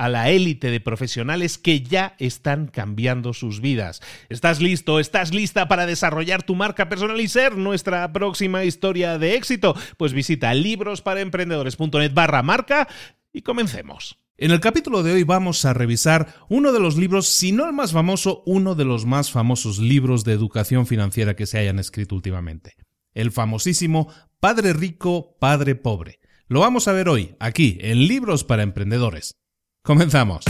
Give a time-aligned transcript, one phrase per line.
[0.00, 4.00] a la élite de profesionales que ya están cambiando sus vidas.
[4.30, 4.98] ¿Estás listo?
[4.98, 9.76] ¿Estás lista para desarrollar tu marca personal y ser nuestra próxima historia de éxito?
[9.98, 12.88] Pues visita librosparaemprendedores.net barra marca
[13.30, 14.16] y comencemos.
[14.38, 17.74] En el capítulo de hoy vamos a revisar uno de los libros, si no el
[17.74, 22.14] más famoso, uno de los más famosos libros de educación financiera que se hayan escrito
[22.14, 22.72] últimamente.
[23.12, 26.20] El famosísimo Padre Rico, Padre Pobre.
[26.48, 29.39] Lo vamos a ver hoy, aquí, en Libros para Emprendedores.
[29.82, 30.44] Comenzamos.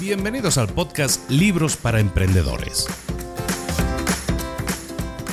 [0.00, 2.86] Bienvenidos al podcast Libros para Emprendedores.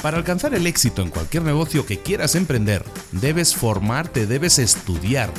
[0.02, 2.84] Para alcanzar el éxito en cualquier negocio que quieras emprender,
[3.14, 5.32] debes formarte, debes estudiar,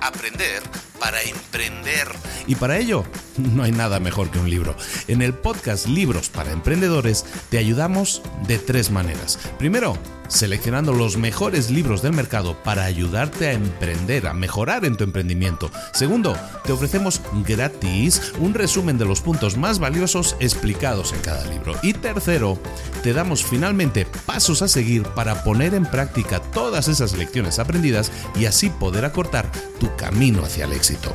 [0.00, 0.62] aprender
[1.00, 2.08] para emprender.
[2.46, 3.04] Y para ello,
[3.38, 4.74] no hay nada mejor que un libro.
[5.06, 9.38] En el podcast Libros para Emprendedores te ayudamos de tres maneras.
[9.58, 9.96] Primero,
[10.28, 15.70] seleccionando los mejores libros del mercado para ayudarte a emprender, a mejorar en tu emprendimiento.
[15.92, 21.74] Segundo, te ofrecemos gratis un resumen de los puntos más valiosos explicados en cada libro.
[21.82, 22.58] Y tercero,
[23.02, 28.46] te damos finalmente pasos a seguir para poner en práctica todas esas lecciones aprendidas y
[28.46, 29.50] así poder acortar
[29.80, 31.14] tu camino hacia el éxito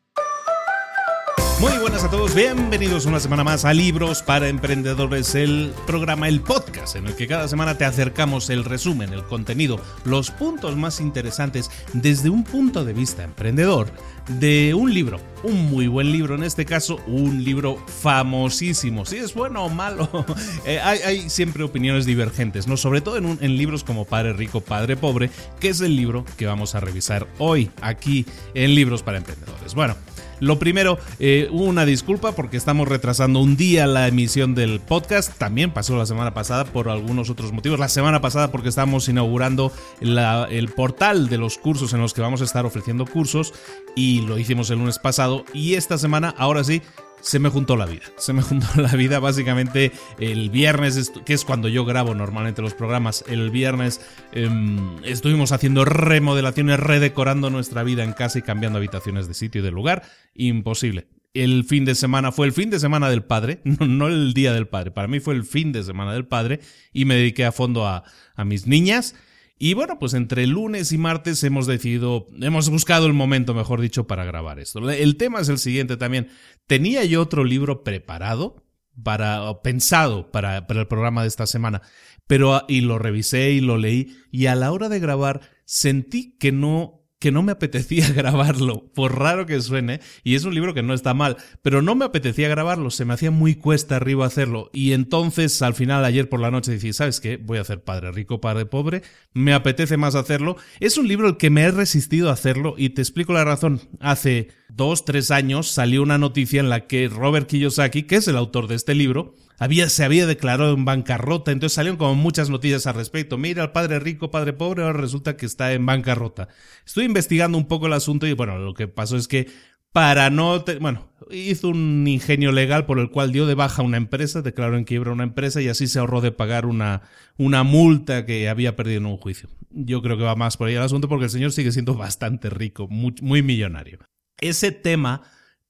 [1.61, 6.41] Muy buenas a todos, bienvenidos una semana más a Libros para Emprendedores, el programa, el
[6.41, 10.99] podcast, en el que cada semana te acercamos el resumen, el contenido, los puntos más
[10.99, 13.91] interesantes desde un punto de vista emprendedor
[14.27, 19.05] de un libro, un muy buen libro, en este caso un libro famosísimo.
[19.05, 20.09] Si es bueno o malo,
[20.65, 22.77] eh, hay, siempre opiniones divergentes, ¿no?
[22.77, 26.75] Sobre todo en, libros como Padre Rico, Padre Pobre, que es el libro que vamos
[26.75, 29.73] a revisar hoy aquí en Libros para Emprendedores.
[29.73, 29.95] Bueno.
[30.41, 35.37] Lo primero, eh, una disculpa porque estamos retrasando un día la emisión del podcast.
[35.37, 37.77] También pasó la semana pasada por algunos otros motivos.
[37.77, 42.41] La semana pasada porque estamos inaugurando el portal de los cursos en los que vamos
[42.41, 43.53] a estar ofreciendo cursos
[43.95, 45.45] y lo hicimos el lunes pasado.
[45.53, 46.81] Y esta semana, ahora sí,
[47.21, 48.03] se me juntó la vida.
[48.17, 52.73] Se me juntó la vida básicamente el viernes, que es cuando yo grabo normalmente los
[52.73, 53.23] programas.
[53.27, 54.01] El viernes
[54.33, 59.63] em, estuvimos haciendo remodelaciones, redecorando nuestra vida en casa y cambiando habitaciones de sitio y
[59.63, 60.03] de lugar.
[60.35, 61.07] Imposible.
[61.33, 64.67] El fin de semana fue el fin de semana del padre, no, el día del
[64.67, 64.91] padre.
[64.91, 66.59] Para mí fue el fin de semana del padre
[66.91, 68.03] y me dediqué a fondo a,
[68.35, 69.15] a mis niñas
[69.63, 74.07] y bueno, pues entre lunes y martes hemos decidido, hemos buscado el momento, mejor dicho,
[74.07, 74.89] para grabar esto.
[74.89, 76.29] El tema es el siguiente también.
[76.65, 78.65] Tenía yo otro libro preparado
[79.03, 81.83] para, pensado para, para el programa de esta semana,
[82.25, 86.51] pero y lo revisé y lo leí y a la hora de grabar sentí que
[86.51, 90.83] no que no me apetecía grabarlo, por raro que suene, y es un libro que
[90.83, 94.71] no está mal, pero no me apetecía grabarlo, se me hacía muy cuesta arriba hacerlo,
[94.73, 97.37] y entonces al final ayer por la noche dije, ¿sabes qué?
[97.37, 99.03] Voy a hacer Padre Rico, Padre Pobre,
[99.33, 100.57] me apetece más hacerlo.
[100.79, 103.81] Es un libro el que me he resistido a hacerlo, y te explico la razón.
[103.99, 108.37] Hace dos, tres años salió una noticia en la que Robert Kiyosaki, que es el
[108.37, 112.87] autor de este libro, había, se había declarado en bancarrota, entonces salieron como muchas noticias
[112.87, 113.37] al respecto.
[113.37, 116.47] Mira, el padre rico, padre pobre, ahora resulta que está en bancarrota.
[116.85, 119.47] Estoy investigando un poco el asunto y bueno, lo que pasó es que
[119.91, 124.41] para no, bueno, hizo un ingenio legal por el cual dio de baja una empresa,
[124.41, 127.01] declaró en quiebra una empresa y así se ahorró de pagar una,
[127.37, 129.49] una multa que había perdido en un juicio.
[129.69, 132.49] Yo creo que va más por ahí el asunto porque el señor sigue siendo bastante
[132.49, 133.99] rico, muy millonario.
[134.41, 135.21] Ese tema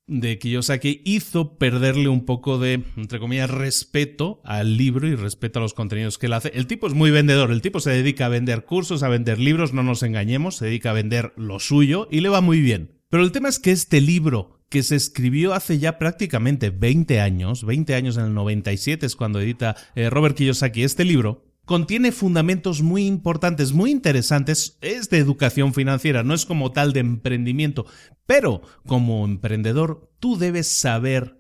[0.08, 5.62] de Kiyosaki hizo perderle un poco de, entre comillas, respeto al libro y respeto a
[5.62, 6.52] los contenidos que él hace.
[6.54, 9.74] El tipo es muy vendedor, el tipo se dedica a vender cursos, a vender libros,
[9.74, 13.00] no nos engañemos, se dedica a vender lo suyo y le va muy bien.
[13.10, 17.66] Pero el tema es que este libro, que se escribió hace ya prácticamente 20 años,
[17.66, 22.82] 20 años en el 97 es cuando edita eh, Robert Kiyosaki este libro, contiene fundamentos
[22.82, 27.86] muy importantes, muy interesantes, es de educación financiera, no es como tal de emprendimiento,
[28.26, 31.38] pero como emprendedor tú debes saber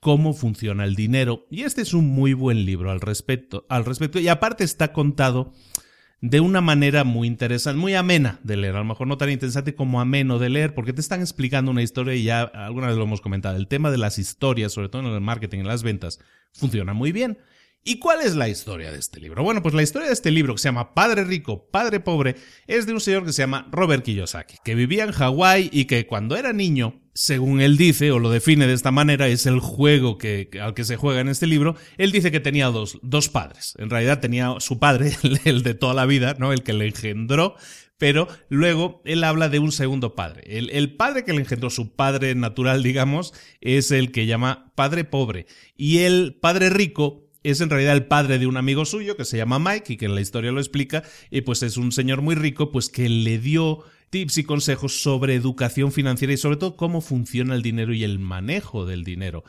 [0.00, 1.46] cómo funciona el dinero.
[1.50, 4.18] Y este es un muy buen libro al respecto, al respecto.
[4.18, 5.52] Y aparte está contado
[6.22, 9.74] de una manera muy interesante, muy amena de leer, a lo mejor no tan interesante
[9.74, 13.02] como ameno de leer, porque te están explicando una historia y ya alguna vez lo
[13.02, 16.20] hemos comentado, el tema de las historias, sobre todo en el marketing, en las ventas,
[16.54, 17.36] funciona muy bien.
[17.86, 19.42] ¿Y cuál es la historia de este libro?
[19.42, 22.36] Bueno, pues la historia de este libro, que se llama Padre Rico, Padre Pobre,
[22.66, 26.06] es de un señor que se llama Robert Kiyosaki, que vivía en Hawái y que
[26.06, 30.16] cuando era niño, según él dice, o lo define de esta manera, es el juego
[30.16, 33.74] que, al que se juega en este libro, él dice que tenía dos, dos padres.
[33.76, 35.12] En realidad tenía su padre,
[35.44, 36.54] el de toda la vida, ¿no?
[36.54, 37.54] El que le engendró,
[37.98, 40.42] pero luego él habla de un segundo padre.
[40.46, 45.04] El, el, padre que le engendró, su padre natural, digamos, es el que llama padre
[45.04, 45.44] pobre.
[45.76, 49.36] Y el padre rico es en realidad el padre de un amigo suyo que se
[49.36, 52.34] llama Mike y que en la historia lo explica, y pues es un señor muy
[52.34, 57.00] rico, pues que le dio tips y consejos sobre educación financiera y sobre todo cómo
[57.00, 59.44] funciona el dinero y el manejo del dinero.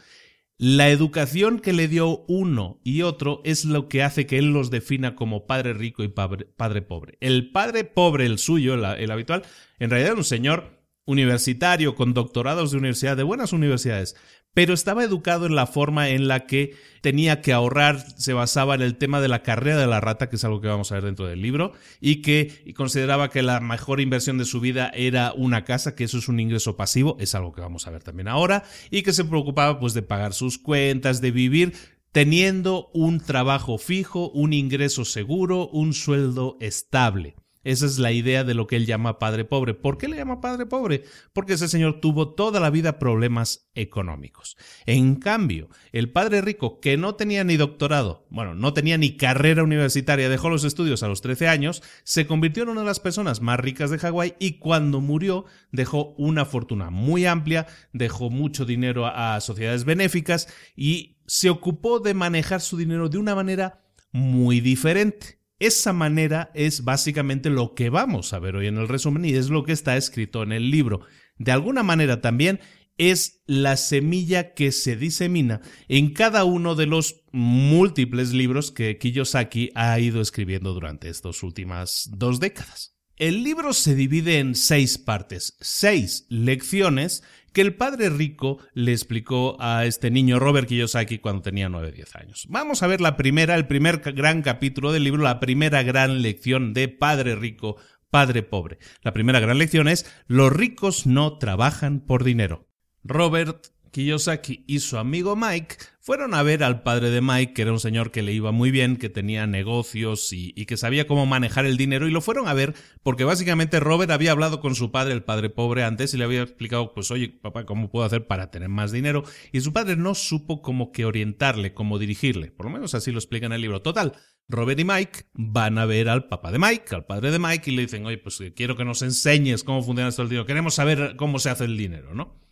[0.57, 4.71] La educación que le dio uno y otro es lo que hace que él los
[4.71, 7.18] defina como padre rico y padre, pobre.
[7.19, 9.44] El padre pobre, el suyo, el habitual,
[9.80, 14.15] en realidad era un señor universitario con doctorados de universidad, de buenas universidades,
[14.56, 18.81] pero estaba educado en la forma en la que tenía que ahorrar, se basaba en
[18.81, 21.04] el tema de la carrera de la rata, que es algo que vamos a ver
[21.04, 25.66] dentro del libro, y que consideraba que la mejor inversión de su vida era una
[25.66, 28.63] casa, que eso es un ingreso pasivo, es algo que vamos a ver también ahora,
[28.90, 31.74] y que se preocupaba pues de pagar sus cuentas, de vivir
[32.13, 37.36] teniendo un trabajo fijo, un ingreso seguro, un sueldo estable.
[37.65, 39.73] Esa es la idea de lo que él llama padre pobre.
[39.73, 41.03] ¿Por qué le llama padre pobre?
[41.33, 44.56] Porque ese señor tuvo toda la vida problemas económicos.
[44.85, 49.63] En cambio, el padre rico, que no tenía ni doctorado, bueno, no tenía ni carrera
[49.63, 53.41] universitaria, dejó los estudios a los 13 años, se convirtió en una de las personas
[53.41, 59.07] más ricas de Hawái y cuando murió dejó una fortuna muy amplia, dejó mucho dinero
[59.07, 65.39] a sociedades benéficas y se ocupó de manejar su dinero de una manera muy diferente.
[65.60, 69.50] Esa manera es básicamente lo que vamos a ver hoy en el resumen y es
[69.50, 71.02] lo que está escrito en el libro.
[71.38, 72.60] De alguna manera también
[72.98, 79.72] es la semilla que se disemina en cada uno de los múltiples libros que Kiyosaki
[79.75, 82.95] ha ido escribiendo durante estas últimas dos décadas.
[83.18, 87.24] El libro se divide en seis partes, seis lecciones
[87.56, 92.16] que el padre rico le explicó a este niño Robert Kiyosaki cuando tenía 9 10
[92.18, 92.45] años.
[92.50, 96.74] Vamos a ver la primera, el primer gran capítulo del libro, la primera gran lección
[96.74, 97.78] de Padre rico,
[98.09, 98.78] Padre pobre.
[99.04, 102.68] La primera gran lección es los ricos no trabajan por dinero.
[103.06, 107.71] Robert Kiyosaki y su amigo Mike fueron a ver al padre de Mike, que era
[107.71, 111.66] un señor que le iba muy bien, que tenía negocios y, que sabía cómo manejar
[111.66, 115.14] el dinero, y lo fueron a ver porque básicamente Robert había hablado con su padre,
[115.14, 118.52] el padre pobre, antes y le había explicado, pues oye, papá, ¿cómo puedo hacer para
[118.52, 119.24] tener más dinero?
[119.52, 123.47] Y su padre no supo cómo orientarle, cómo dirigirle, por lo menos así lo explica
[123.47, 123.81] en el libro.
[123.81, 124.14] Total,
[124.47, 127.76] Robert y Mike van a ver al papá de Mike, al padre de Mike, y
[127.76, 131.16] le dicen, oye, pues quiero que nos enseñes cómo funciona esto el dinero, queremos saber
[131.16, 132.45] cómo se hace el dinero, ¿no?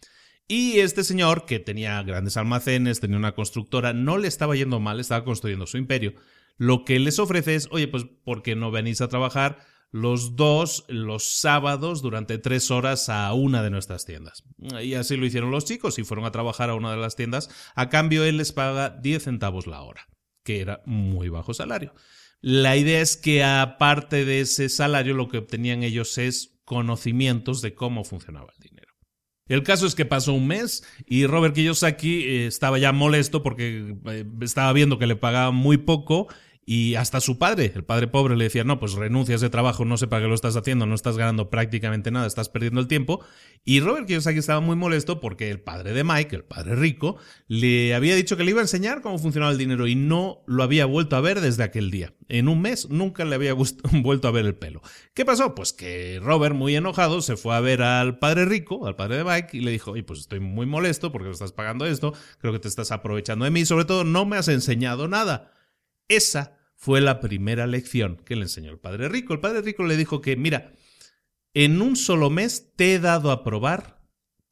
[0.48, 5.00] Y este señor, que tenía grandes almacenes, tenía una constructora, no le estaba yendo mal,
[5.00, 6.14] estaba construyendo su imperio.
[6.58, 9.60] Lo que les ofrece es, oye, pues, ¿por qué no venís a trabajar
[9.92, 14.44] los dos los sábados durante tres horas a una de nuestras tiendas?
[14.82, 17.50] Y así lo hicieron los chicos y fueron a trabajar a una de las tiendas.
[17.76, 20.08] A cambio, él les paga 10 centavos la hora,
[20.44, 21.94] que era muy bajo salario.
[22.42, 27.74] La idea es que aparte de ese salario, lo que obtenían ellos es conocimientos de
[27.74, 28.93] cómo funcionaba el dinero.
[29.48, 33.96] El caso es que pasó un mes y Robert Kiyosaki eh, estaba ya molesto porque
[34.06, 36.28] eh, estaba viendo que le pagaban muy poco
[36.66, 39.84] y hasta su padre, el padre pobre, le decía, no, pues renuncia a ese trabajo,
[39.84, 42.88] no sé para qué lo estás haciendo, no estás ganando prácticamente nada, estás perdiendo el
[42.88, 43.24] tiempo.
[43.66, 47.18] Y Robert Kiyosaki estaba muy molesto porque el padre de Mike, el padre rico,
[47.48, 50.64] le había dicho que le iba a enseñar cómo funcionaba el dinero y no lo
[50.64, 52.14] había vuelto a ver desde aquel día.
[52.30, 53.54] En un mes nunca le había
[53.92, 54.82] vuelto a ver el pelo.
[55.14, 55.56] ¿Qué pasó?
[55.56, 59.24] Pues que Robert, muy enojado, se fue a ver al padre rico, al padre de
[59.24, 62.54] Mike, y le dijo, oye, pues estoy muy molesto porque me estás pagando esto, creo
[62.54, 65.52] que te estás aprovechando de mí, sobre todo no me has enseñado nada.
[66.16, 69.34] Esa fue la primera lección que le enseñó el padre rico.
[69.34, 70.74] El padre rico le dijo que, mira,
[71.54, 74.04] en un solo mes te he dado a probar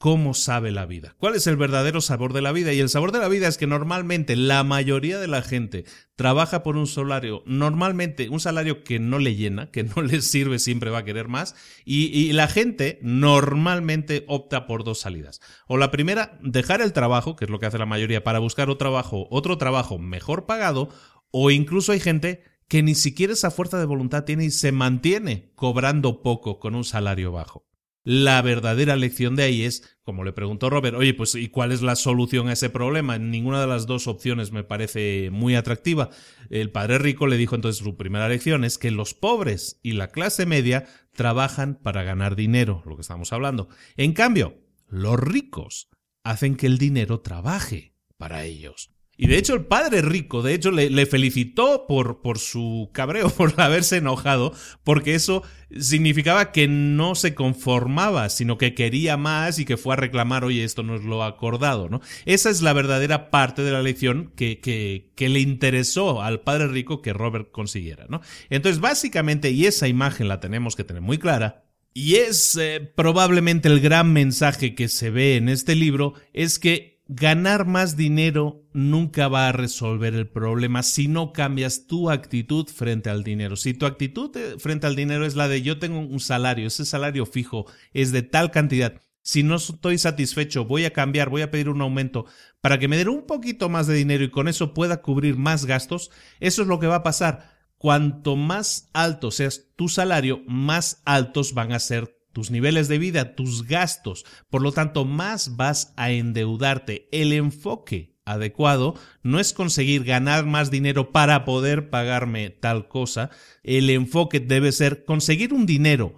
[0.02, 1.14] cómo sabe la vida.
[1.20, 2.74] ¿Cuál es el verdadero sabor de la vida?
[2.74, 6.64] Y el sabor de la vida es que normalmente la mayoría de la gente trabaja
[6.64, 10.90] por un salario, normalmente un salario que no le llena, que no le sirve, siempre
[10.90, 15.40] va a querer más, y, y, la gente normalmente opta por dos salidas.
[15.68, 18.72] O la primera, dejar el trabajo, que es lo que hace la mayoría, para buscar
[18.72, 20.90] otro trabajo, otro trabajo mejor pagado,
[21.32, 25.52] o incluso hay gente que ni siquiera esa fuerza de voluntad tiene y se mantiene
[25.56, 27.68] cobrando poco con un salario bajo.
[28.04, 31.84] La verdadera lección de ahí es, como le preguntó Robert, oye, pues ¿y cuál es
[31.84, 33.20] la solución a ese problema?
[33.20, 36.10] Ninguna de las dos opciones me parece muy atractiva.
[36.50, 40.08] El padre rico le dijo entonces su primera lección es que los pobres y la
[40.08, 43.70] clase media trabajan para ganar dinero, lo que estamos hablando.
[43.98, 44.58] En cambio,
[44.88, 45.90] los ricos
[46.24, 48.92] hacen que el dinero trabaje para ellos.
[49.22, 53.54] Y de hecho el padre rico, de hecho, le, felicitó por, por su cabreo, por
[53.62, 54.52] haberse enojado,
[54.84, 55.44] porque eso
[55.80, 60.64] significaba que no se conformaba, sino que quería más y que fue a reclamar, oye,
[60.64, 62.02] esto no es lo acordado, ¿no?
[62.26, 67.04] Esa es la verdadera parte de la lección que, que, le interesó al padre rico
[67.04, 68.22] que Robert consiguiera, ¿no?
[68.50, 73.70] Entonces, básicamente, y esa imagen la tenemos que tener muy clara, y es eh, probablemente
[73.70, 79.28] el gran mensaje que se ve en este libro, es que ganar más dinero nunca
[79.28, 83.58] va a resolver el problema si no cambias tu actitud frente al dinero.
[83.58, 86.86] Si tu actitud eh, frente al dinero es la de yo tengo un salario, ese
[86.86, 91.52] salario fijo es de tal cantidad, si no estoy satisfecho voy a cambiar, voy a
[91.52, 92.28] pedir un aumento
[92.62, 95.66] para que me den un poquito más de dinero y con eso pueda cubrir más
[95.66, 97.60] gastos, eso es lo que va a pasar.
[97.78, 103.36] Cuanto más alto seas tu salario, más altos van a ser tus niveles de vida,
[103.36, 104.26] tus gastos.
[104.50, 107.08] Por lo tanto, más vas a endeudarte.
[107.12, 113.30] El enfoque adecuado no es conseguir ganar más dinero para poder pagarme tal cosa.
[113.64, 116.16] El enfoque debe ser conseguir un dinero,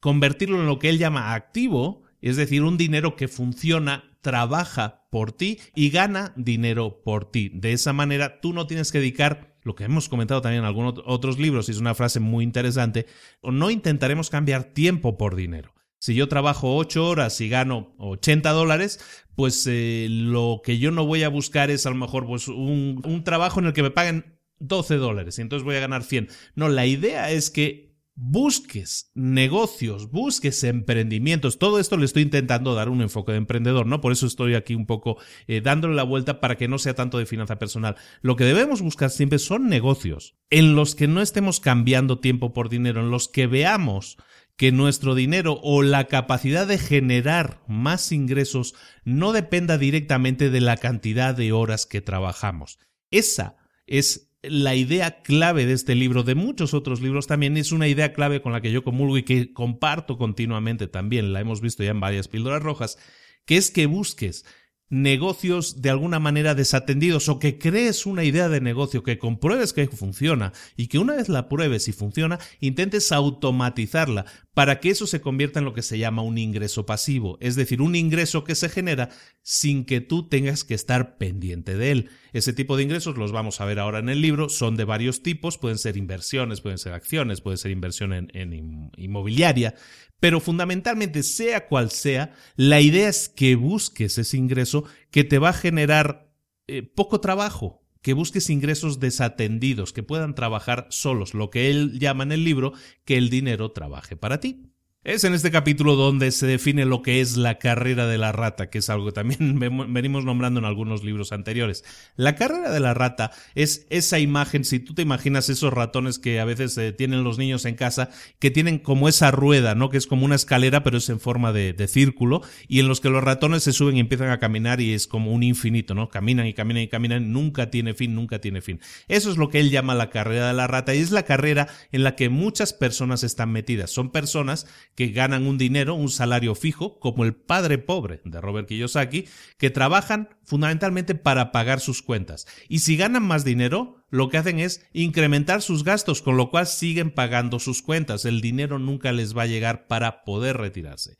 [0.00, 5.32] convertirlo en lo que él llama activo, es decir, un dinero que funciona, trabaja por
[5.32, 7.50] ti y gana dinero por ti.
[7.52, 10.94] De esa manera, tú no tienes que dedicar lo que hemos comentado también en algunos
[11.06, 13.06] otros libros, y es una frase muy interesante,
[13.42, 15.74] no intentaremos cambiar tiempo por dinero.
[15.98, 18.98] Si yo trabajo 8 horas y gano 80 dólares,
[19.36, 23.00] pues eh, lo que yo no voy a buscar es a lo mejor pues, un,
[23.04, 26.28] un trabajo en el que me paguen 12 dólares y entonces voy a ganar 100.
[26.56, 31.58] No, la idea es que busques negocios, busques emprendimientos.
[31.58, 34.00] Todo esto le estoy intentando dar un enfoque de emprendedor, ¿no?
[34.00, 37.18] Por eso estoy aquí un poco eh, dándole la vuelta para que no sea tanto
[37.18, 37.96] de finanza personal.
[38.20, 42.68] Lo que debemos buscar siempre son negocios en los que no estemos cambiando tiempo por
[42.68, 44.18] dinero, en los que veamos
[44.56, 50.76] que nuestro dinero o la capacidad de generar más ingresos no dependa directamente de la
[50.76, 52.78] cantidad de horas que trabajamos.
[53.10, 57.86] Esa es la idea clave de este libro, de muchos otros libros también, es una
[57.86, 61.84] idea clave con la que yo comulgo y que comparto continuamente también, la hemos visto
[61.84, 62.98] ya en varias píldoras rojas,
[63.44, 64.44] que es que busques
[64.92, 69.86] negocios de alguna manera desatendidos o que crees una idea de negocio, que compruebes que
[69.88, 75.22] funciona y que una vez la pruebes y funciona, intentes automatizarla para que eso se
[75.22, 78.68] convierta en lo que se llama un ingreso pasivo, es decir, un ingreso que se
[78.68, 79.08] genera
[79.42, 82.10] sin que tú tengas que estar pendiente de él.
[82.34, 85.22] Ese tipo de ingresos los vamos a ver ahora en el libro, son de varios
[85.22, 89.74] tipos, pueden ser inversiones, pueden ser acciones, puede ser inversión en, inmobiliaria,
[90.20, 95.48] pero fundamentalmente, sea cual sea, la idea es que busques ese ingreso que te va
[95.50, 96.30] a generar
[96.66, 102.24] eh, poco trabajo, que busques ingresos desatendidos, que puedan trabajar solos, lo que él llama
[102.24, 102.72] en el libro,
[103.04, 104.71] que el dinero trabaje para ti.
[105.04, 108.70] Es en este capítulo donde se define lo que es la carrera de la rata,
[108.70, 109.58] que es algo que también
[109.92, 111.82] venimos nombrando en algunos libros anteriores.
[112.14, 116.38] La carrera de la rata es esa imagen, si tú te imaginas esos ratones que
[116.38, 119.90] a veces eh, tienen los niños en casa, que tienen como esa rueda, ¿no?
[119.90, 123.00] Que es como una escalera, pero es en forma de, de círculo, y en los
[123.00, 126.10] que los ratones se suben y empiezan a caminar y es como un infinito, ¿no?
[126.10, 128.78] Caminan y caminan y caminan, nunca tiene fin, nunca tiene fin.
[129.08, 131.66] Eso es lo que él llama la carrera de la rata, y es la carrera
[131.90, 133.90] en la que muchas personas están metidas.
[133.90, 138.68] Son personas que ganan un dinero, un salario fijo, como el padre pobre de Robert
[138.68, 139.26] Kiyosaki,
[139.58, 142.46] que trabajan fundamentalmente para pagar sus cuentas.
[142.68, 146.66] Y si ganan más dinero, lo que hacen es incrementar sus gastos, con lo cual
[146.66, 148.24] siguen pagando sus cuentas.
[148.24, 151.16] El dinero nunca les va a llegar para poder retirarse.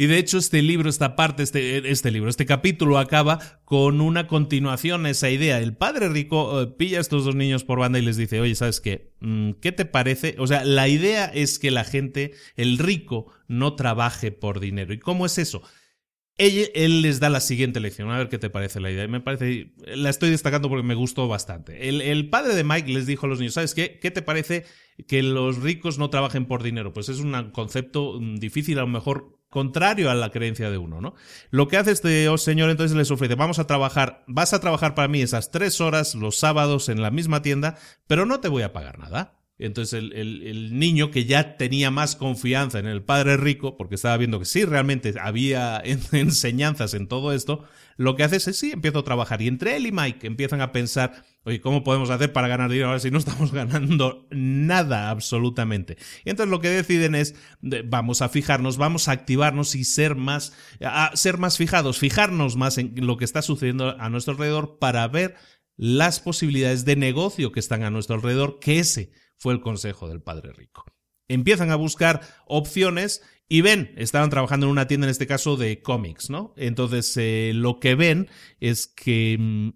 [0.00, 4.28] Y de hecho este libro, esta parte, este, este libro, este capítulo acaba con una
[4.28, 5.58] continuación a esa idea.
[5.58, 8.54] El padre rico eh, pilla a estos dos niños por banda y les dice, oye,
[8.54, 9.12] ¿sabes qué?
[9.18, 10.36] Mm, ¿Qué te parece?
[10.38, 14.94] O sea, la idea es que la gente, el rico, no trabaje por dinero.
[14.94, 15.62] ¿Y cómo es eso?
[16.36, 19.08] Él, les da la siguiente lección, a ver qué te parece la idea.
[19.08, 21.88] Me parece, la estoy destacando porque me gustó bastante.
[21.88, 23.98] El, el, padre de Mike les dijo a los niños, ¿sabes qué?
[23.98, 24.64] ¿Qué te parece
[25.08, 26.92] que los ricos no trabajen por dinero?
[26.92, 31.00] Pues es un concepto mm, difícil, a lo mejor contrario a la creencia de uno,
[31.00, 31.14] ¿no?
[31.50, 35.08] Lo que hace este señor entonces les ofrece, vamos a trabajar, vas a trabajar para
[35.08, 37.76] mí esas tres horas los sábados en la misma tienda,
[38.06, 39.37] pero no te voy a pagar nada.
[39.58, 44.16] Entonces el, el, niño que ya tenía más confianza en el padre rico, porque estaba
[44.16, 47.64] viendo que sí realmente había enseñanzas en todo esto,
[47.96, 49.42] lo que hace es sí, empiezo a trabajar.
[49.42, 52.86] Y entre él y Mike empiezan a pensar, oye, ¿cómo podemos hacer para ganar dinero
[52.88, 55.98] ahora si no estamos ganando nada absolutamente?
[56.24, 60.52] Y entonces lo que deciden es, vamos a fijarnos, vamos a activarnos y ser más,
[60.80, 65.08] a ser más fijados, fijarnos más en lo que está sucediendo a nuestro alrededor para
[65.08, 65.34] ver
[65.76, 70.20] las posibilidades de negocio que están a nuestro alrededor, que ese fue el consejo del
[70.20, 70.84] padre rico.
[71.28, 75.80] Empiezan a buscar opciones y ven, estaban trabajando en una tienda, en este caso, de
[75.80, 76.52] cómics, ¿no?
[76.56, 78.28] Entonces, eh, lo que ven
[78.60, 79.68] es que mm,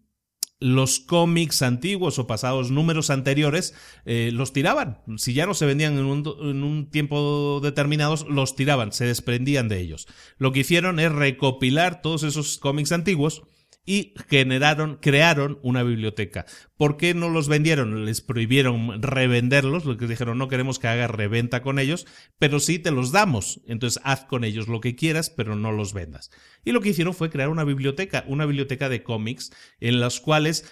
[0.62, 5.02] los cómics antiguos o pasados números anteriores eh, los tiraban.
[5.16, 9.68] Si ya no se vendían en un, en un, tiempo determinado, los tiraban, se desprendían
[9.68, 10.06] de ellos.
[10.38, 13.42] Lo que hicieron es recopilar todos esos cómics antiguos
[13.84, 16.46] y generaron, crearon una biblioteca.
[16.82, 18.04] ¿Por qué no los vendieron?
[18.04, 22.08] Les prohibieron revenderlos, lo que dijeron no queremos que hagas reventa con ellos,
[22.40, 23.60] pero sí te los damos.
[23.68, 26.32] Entonces haz con ellos lo que quieras, pero no los vendas.
[26.64, 30.64] Y lo que hicieron fue crear una biblioteca, una biblioteca de cómics en las cuales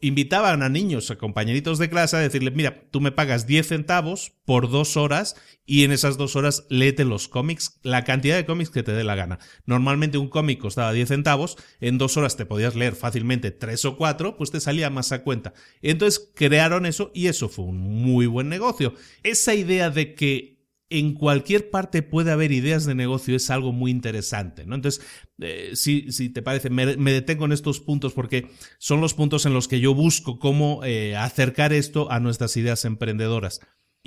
[0.00, 4.34] invitaban a niños, a compañeritos de clase a decirle, mira, tú me pagas 10 centavos
[4.44, 5.34] por dos horas
[5.66, 9.04] y en esas dos horas léete los cómics, la cantidad de cómics que te dé
[9.04, 9.38] la gana.
[9.66, 13.96] Normalmente un cómic costaba 10 centavos, en dos horas te podías leer fácilmente tres o
[13.96, 15.47] cuatro, pues te salía más a cuenta.
[15.82, 18.94] Entonces crearon eso y eso fue un muy buen negocio.
[19.22, 20.58] Esa idea de que
[20.90, 24.74] en cualquier parte puede haber ideas de negocio es algo muy interesante, ¿no?
[24.74, 25.04] Entonces,
[25.38, 29.68] eh, si, te parece, me, detengo en estos puntos porque son los puntos en los
[29.68, 33.60] que yo busco cómo eh, acercar esto a nuestras ideas emprendedoras.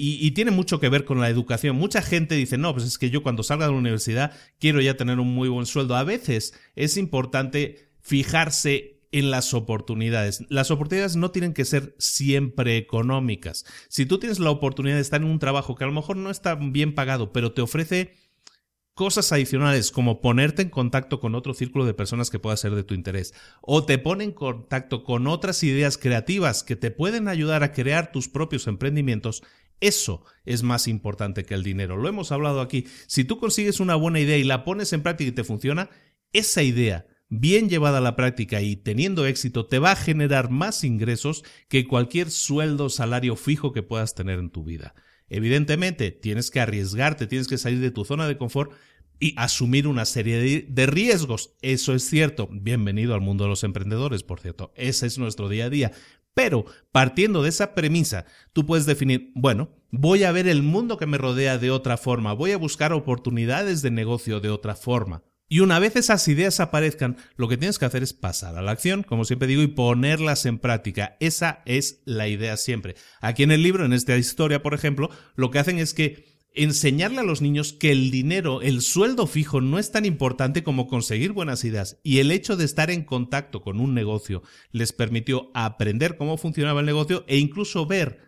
[0.03, 1.75] Y, tiene mucho que ver con la educación.
[1.75, 4.97] Mucha gente dice, no, pues es que yo cuando salga de la universidad quiero ya
[4.97, 5.95] tener un muy buen sueldo.
[5.95, 10.45] A veces es importante fijarse en las oportunidades.
[10.49, 13.65] Las oportunidades no tienen que ser siempre económicas.
[13.89, 16.29] Si tú tienes la oportunidad de estar en un trabajo que a lo mejor no
[16.29, 18.13] está bien pagado, pero te ofrece
[18.93, 22.83] cosas adicionales como ponerte en contacto con otro círculo de personas que pueda ser de
[22.83, 27.63] tu interés o te pone en contacto con otras ideas creativas que te pueden ayudar
[27.63, 29.43] a crear tus propios emprendimientos,
[29.79, 31.97] eso es más importante que el dinero.
[31.97, 32.85] Lo hemos hablado aquí.
[33.07, 35.89] Si tú consigues una buena idea y la pones en práctica y te funciona,
[36.33, 40.83] esa idea bien llevada a la práctica y teniendo éxito te va a generar más
[40.83, 44.93] ingresos que cualquier sueldo o salario fijo que puedas tener en tu vida.
[45.29, 48.73] Evidentemente, tienes que arriesgarte, tienes que salir de tu zona de confort
[49.17, 51.55] y asumir una serie de, riesgos.
[51.61, 52.49] Eso es cierto.
[52.51, 54.73] Bienvenido al mundo de los emprendedores, por cierto.
[54.75, 55.91] Ese es nuestro día a día.
[56.33, 61.05] Pero partiendo de esa premisa, tú puedes definir, bueno, voy a ver el mundo que
[61.05, 65.23] me rodea de otra forma, voy a buscar oportunidades de negocio de otra forma.
[65.51, 68.71] Y una vez esas ideas aparezcan, lo que tienes que hacer es pasar a la
[68.71, 71.17] acción, como siempre digo, y ponerlas en práctica.
[71.19, 72.95] Esa es la idea siempre.
[73.19, 77.19] Aquí en el libro, en esta historia, por ejemplo, lo que hacen es que enseñarle
[77.19, 81.33] a los niños que el dinero, el sueldo fijo no es tan importante como conseguir
[81.33, 86.15] buenas ideas y el hecho de estar en contacto con un negocio les permitió aprender
[86.15, 88.19] cómo funcionaba el negocio e incluso ver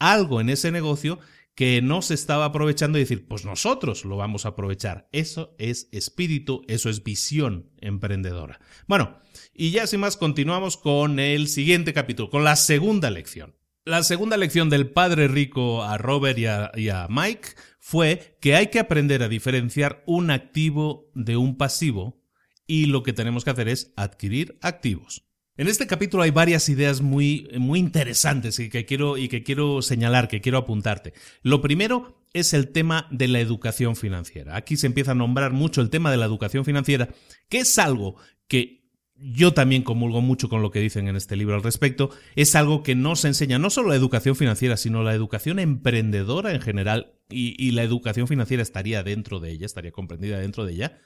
[0.00, 1.20] algo en ese negocio
[1.54, 5.08] que no se estaba aprovechando y decir, pues nosotros lo vamos a aprovechar.
[5.12, 8.60] Eso es espíritu, eso es visión emprendedora.
[8.86, 9.20] Bueno,
[9.52, 13.56] y ya sin más continuamos con el siguiente capítulo, con la segunda lección.
[13.84, 18.56] La segunda lección del padre rico a Robert y a, y a Mike fue que
[18.56, 22.24] hay que aprender a diferenciar un activo de un pasivo
[22.66, 25.26] y lo que tenemos que hacer es adquirir activos.
[25.56, 29.82] En este capítulo hay varias ideas muy, muy interesantes y que, quiero, y que quiero
[29.82, 31.14] señalar, que quiero apuntarte.
[31.42, 34.56] Lo primero es el tema de la educación financiera.
[34.56, 37.08] Aquí se empieza a nombrar mucho el tema de la educación financiera,
[37.48, 38.16] que es algo
[38.48, 42.56] que yo también comulgo mucho con lo que dicen en este libro al respecto, es
[42.56, 46.60] algo que no se enseña no solo la educación financiera, sino la educación emprendedora en
[46.60, 50.98] general y, la educación financiera estaría dentro de ella, estaría comprendida dentro de ella,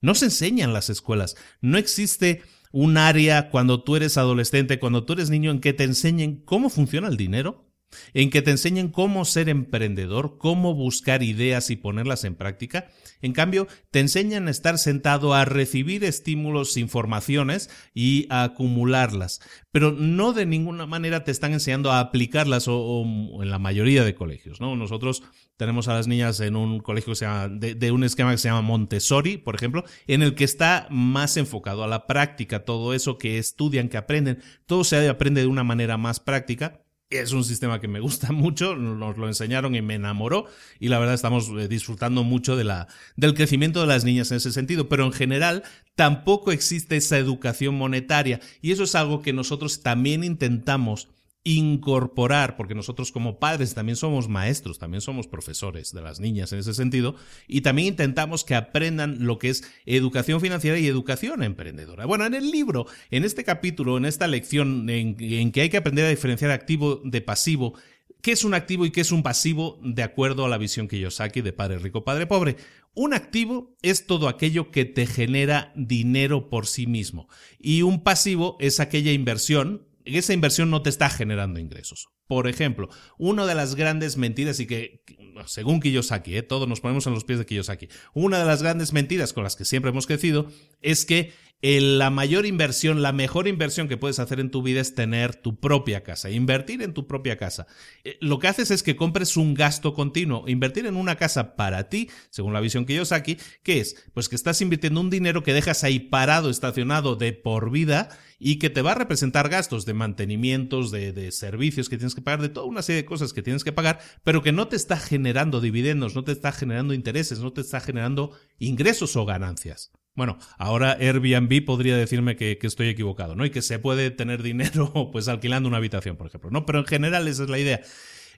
[0.00, 1.36] no se enseñan las escuelas.
[1.60, 5.84] No existe un área cuando tú eres adolescente, cuando tú eres niño, en que te
[5.84, 7.69] enseñen cómo funciona el dinero,
[8.14, 12.88] en que te enseñen cómo ser emprendedor, cómo buscar ideas y ponerlas en práctica.
[13.22, 19.40] En cambio, te enseñan a estar sentado a recibir estímulos, informaciones y a acumularlas,
[19.72, 23.04] pero no de ninguna manera te están enseñando a aplicarlas o,
[23.42, 24.60] en la mayoría de colegios.
[24.60, 24.76] ¿no?
[24.76, 25.22] Nosotros
[25.56, 28.38] tenemos a las niñas en un colegio que se llama, de, de un esquema que
[28.38, 32.94] se llama Montessori, por ejemplo, en el que está más enfocado a la práctica, todo
[32.94, 36.79] eso que estudian, que aprenden, todo se aprende de una manera más práctica
[37.10, 40.46] es un sistema que me gusta mucho, nos lo enseñaron y me enamoró
[40.78, 44.88] y la verdad estamos eh, disfrutando mucho del crecimiento de las niñas en ese sentido,
[44.88, 45.64] pero en general
[45.96, 51.08] tampoco existe esa educación monetaria y eso es algo que nosotros también intentamos
[51.42, 56.58] incorporar, porque nosotros como padres también somos maestros, también somos profesores de las niñas en
[56.58, 57.16] ese sentido,
[57.48, 62.04] y también intentamos que aprendan lo que es educación financiera y educación emprendedora.
[62.04, 66.04] Bueno, en el libro, en este capítulo, en esta lección en, que hay que aprender
[66.04, 67.74] a diferenciar activo de pasivo,
[68.20, 71.00] qué es un activo y qué es un pasivo de acuerdo a la visión que
[71.00, 72.56] yo saque de padre rico, padre pobre.
[72.92, 78.56] Un activo es todo aquello que te genera dinero por sí mismo y un pasivo
[78.58, 79.86] es aquella inversión
[80.18, 82.08] esa inversión no te está generando ingresos.
[82.26, 85.02] Por ejemplo, una de las grandes mentiras y que,
[85.46, 86.42] según Kiyosaki, ¿eh?
[86.42, 89.56] todos nos ponemos en los pies de Kiyosaki, una de las grandes mentiras con las
[89.56, 94.40] que siempre hemos crecido es que la mayor inversión, la mejor inversión que puedes hacer
[94.40, 97.66] en tu vida es tener tu propia casa, invertir en tu propia casa.
[98.02, 101.88] Eh, lo que haces es que compres un gasto continuo, invertir en una casa para
[101.90, 103.96] ti, según la visión que yo saqué, ¿qué es?
[104.14, 108.58] Pues que estás invirtiendo un dinero que dejas ahí parado, estacionado de por vida y
[108.58, 112.40] que te va a representar gastos de mantenimientos, de, de servicios que tienes que pagar,
[112.40, 114.96] de toda una serie de cosas que tienes que pagar, pero que no te está
[114.96, 119.92] generando dividendos, no te está generando intereses, no te está generando ingresos o ganancias.
[120.20, 123.46] Bueno, ahora Airbnb podría decirme que, estoy equivocado, ¿no?
[123.46, 126.66] Y que se puede tener dinero pues alquilando una habitación, por ejemplo, ¿no?
[126.66, 127.80] Pero en general esa es la idea.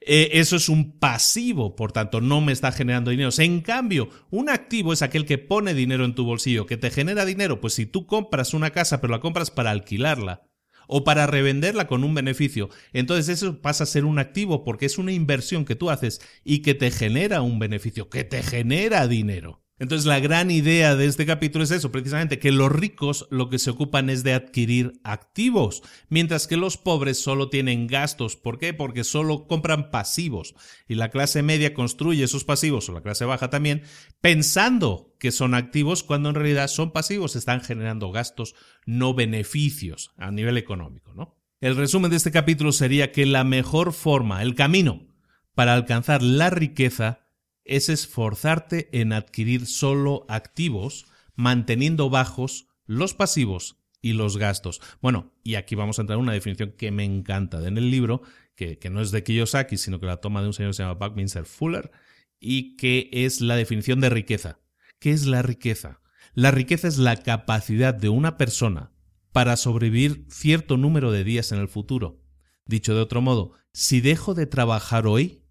[0.00, 3.30] Eh, eso es un pasivo, por tanto, no me está generando dinero.
[3.36, 7.24] En cambio, un activo es aquel que pone dinero en tu bolsillo, que te genera
[7.24, 7.60] dinero.
[7.60, 10.46] Pues si tú compras una casa, pero la compras para alquilarla
[10.86, 14.98] o para revenderla con un beneficio, entonces eso pasa a ser un activo porque es
[14.98, 19.61] una inversión que tú haces y que te genera un beneficio, que te genera dinero.
[19.82, 23.58] Entonces la gran idea de este capítulo es eso, precisamente, que los ricos lo que
[23.58, 28.36] se ocupan es de adquirir activos, mientras que los pobres solo tienen gastos.
[28.36, 28.74] ¿Por qué?
[28.74, 30.54] Porque solo compran pasivos.
[30.86, 33.82] Y la clase media construye esos pasivos, o la clase baja también,
[34.20, 38.54] pensando que son activos cuando en realidad son pasivos, están generando gastos,
[38.86, 41.42] no beneficios a nivel económico, ¿no?
[41.60, 45.08] El resumen de este capítulo sería que la mejor forma, el camino
[45.56, 47.21] para alcanzar la riqueza
[47.64, 54.80] es esforzarte en adquirir solo activos, manteniendo bajos los pasivos y los gastos.
[55.00, 58.22] Bueno, y aquí vamos a entrar en una definición que me encanta en el libro,
[58.56, 61.06] que, no es de Kiyosaki, sino que la toma de un señor que se llama
[61.06, 61.90] Buckminster Fuller,
[62.38, 64.58] y que es la definición de riqueza.
[64.98, 66.00] ¿Qué es la riqueza?
[66.34, 68.92] La riqueza es la capacidad de una persona
[69.32, 72.20] para sobrevivir cierto número de días en el futuro.
[72.66, 75.41] Dicho de otro modo, si dejo de trabajar hoy,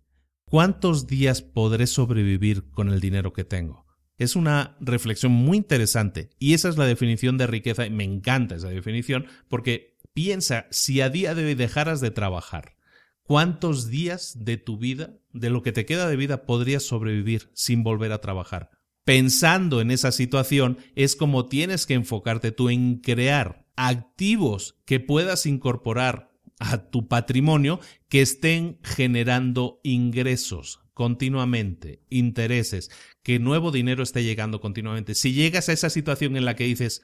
[0.51, 3.85] ¿Cuántos días podré sobrevivir con el dinero que tengo?
[4.17, 8.55] Es una reflexión muy interesante y esa es la definición de riqueza y me encanta
[8.55, 12.75] esa definición porque piensa si a día de hoy dejaras de trabajar,
[13.23, 17.81] ¿cuántos días de tu vida, de lo que te queda de vida, podrías sobrevivir sin
[17.81, 18.71] volver a trabajar?
[19.05, 25.45] Pensando en esa situación es como tienes que enfocarte tú en crear activos que puedas
[25.45, 26.30] incorporar
[26.61, 32.91] a tu patrimonio que estén generando ingresos continuamente, intereses,
[33.23, 35.15] que nuevo dinero esté llegando continuamente.
[35.15, 37.01] Si llegas a esa situación en la que dices,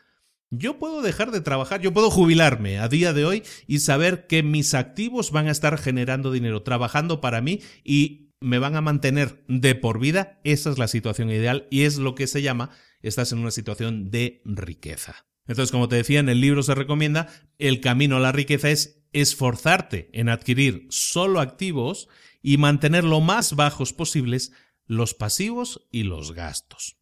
[0.52, 4.44] yo puedo dejar de trabajar, yo puedo jubilarme a día de hoy y saber que
[4.44, 9.44] mis activos van a estar generando dinero, trabajando para mí y me van a mantener
[9.48, 12.70] de por vida, esa es la situación ideal y es lo que se llama,
[13.02, 15.26] estás en una situación de riqueza.
[15.48, 19.07] Entonces, como te decía, en el libro se recomienda, el camino a la riqueza es
[19.22, 22.10] esforzarte en adquirir solo activos
[22.42, 24.52] y mantener lo más bajos posibles
[24.86, 26.98] los pasivos y los gastos.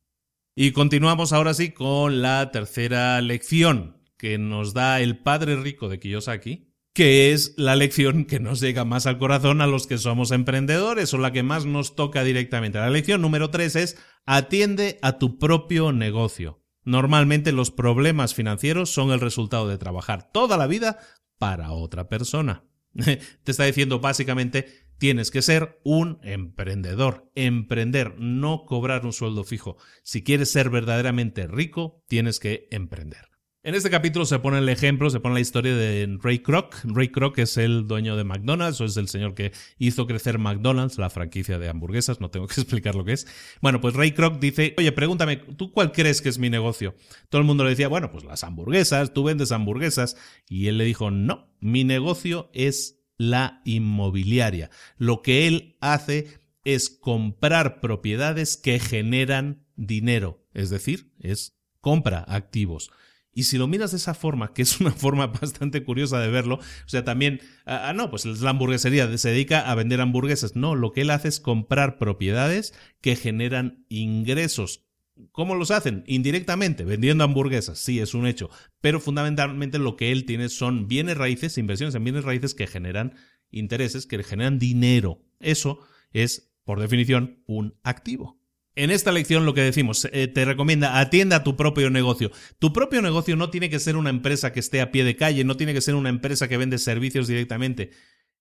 [0.56, 6.00] Y continuamos ahora sí con la tercera lección que nos da el padre rico de
[6.00, 10.32] Kiyosaki, que es la lección que nos llega más al corazón a los que somos
[10.32, 12.80] emprendedores o la que más nos toca directamente.
[12.80, 16.64] La lección número tres es atiende a tu propio negocio.
[16.86, 21.00] Normalmente los problemas financieros son el resultado de trabajar toda la vida
[21.38, 22.64] para otra persona.
[22.94, 24.68] Te está diciendo básicamente,
[24.98, 27.30] tienes que ser un emprendedor.
[27.36, 29.78] Emprender, no cobrar un sueldo fijo.
[30.04, 33.35] Si quieres ser verdaderamente rico, tienes que emprender.
[33.66, 36.76] En este capítulo se pone el ejemplo, se pone la historia de Ray Kroc.
[36.84, 41.00] Ray Kroc es el dueño de McDonald's, o es el señor que hizo crecer McDonald's,
[41.00, 43.26] la franquicia de hamburguesas, no tengo que explicar lo que es.
[43.64, 46.94] Bueno, pues Ray Kroc dice, oye, pregúntame, ¿tú cuál crees que es mi negocio?
[47.30, 50.16] Todo el mundo le decía, bueno, pues las hamburguesas, tú vendes hamburguesas.
[50.48, 54.70] Y él le dijo, no, mi negocio es la inmobiliaria.
[55.00, 56.28] Lo que él hace
[56.66, 62.92] es comprar propiedades que generan dinero, es decir, es compra activos.
[63.38, 66.56] Y si lo miras de esa forma, que es una forma bastante curiosa de verlo,
[66.56, 70.56] o sea, también, ah, ah no, pues la hamburguesería se dedica a vender hamburguesas.
[70.56, 74.86] No, lo que él hace es comprar propiedades que generan ingresos.
[75.32, 76.04] ¿Cómo los hacen?
[76.08, 78.50] Indirectamente, vendiendo hamburguesas, sí, es un hecho.
[78.80, 83.16] Pero fundamentalmente lo que él tiene son bienes raíces, inversiones en bienes raíces que generan
[83.52, 85.22] intereses, que generan dinero.
[85.40, 85.80] Eso
[86.12, 88.40] es, por definición, un activo.
[88.76, 92.32] En esta lección lo que decimos, eh, te recomienda atienda a tu propio negocio.
[92.60, 95.46] Tu propio negocio no tiene que ser una empresa que esté a pie de calle,
[95.46, 97.92] no tiene que ser una empresa que vende servicios directamente.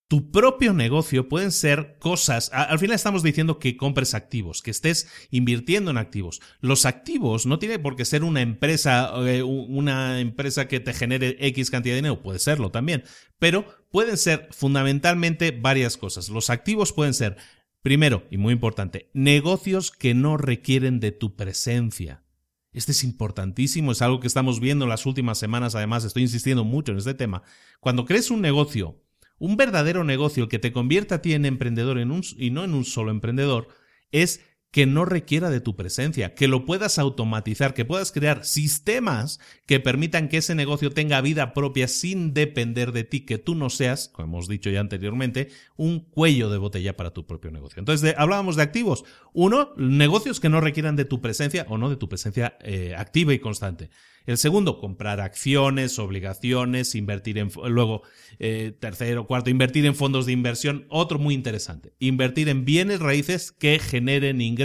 [0.09, 5.09] Tu propio negocio pueden ser cosas, al final estamos diciendo que compres activos, que estés
[5.31, 6.43] invirtiendo en activos.
[6.61, 11.37] Los activos no tiene por qué ser una empresa, eh, una empresa que te genere
[11.41, 13.05] X cantidad de dinero, puede serlo también,
[13.39, 16.29] pero pueden ser fundamentalmente varias cosas.
[16.29, 17.37] Los activos pueden ser
[17.85, 22.25] Primero, y muy importante, negocios que no requieren de tu presencia.
[22.73, 26.65] Este es importantísimo, es algo que estamos viendo en las últimas semanas, además estoy insistiendo
[26.65, 27.43] mucho en este tema.
[27.81, 29.05] Cuando crees un negocio,
[29.37, 32.65] un verdadero negocio, el que te convierta a ti en emprendedor en un, y no
[32.65, 33.69] en un solo emprendedor,
[34.13, 34.41] es
[34.75, 39.79] que no requiera de tu presencia, que lo puedas automatizar, que puedas crear sistemas que
[39.79, 44.09] permitan que ese negocio tenga vida propia sin depender de ti, que tú no seas,
[44.09, 47.79] como hemos dicho ya anteriormente, un cuello de botella para tu propio negocio.
[47.79, 49.05] Entonces, hablábamos de activos.
[49.33, 53.33] Uno, negocios que no requieran de tu presencia o no de tu presencia eh, activa
[53.33, 53.91] y constante.
[54.27, 57.51] El segundo, comprar acciones, obligaciones, invertir en...
[57.69, 58.03] Luego,
[58.39, 60.87] eh, tercero, cuarto, invertir en fondos de inversión.
[60.89, 64.64] Otro muy interesante, invertir en bienes raíces que generen ingresos.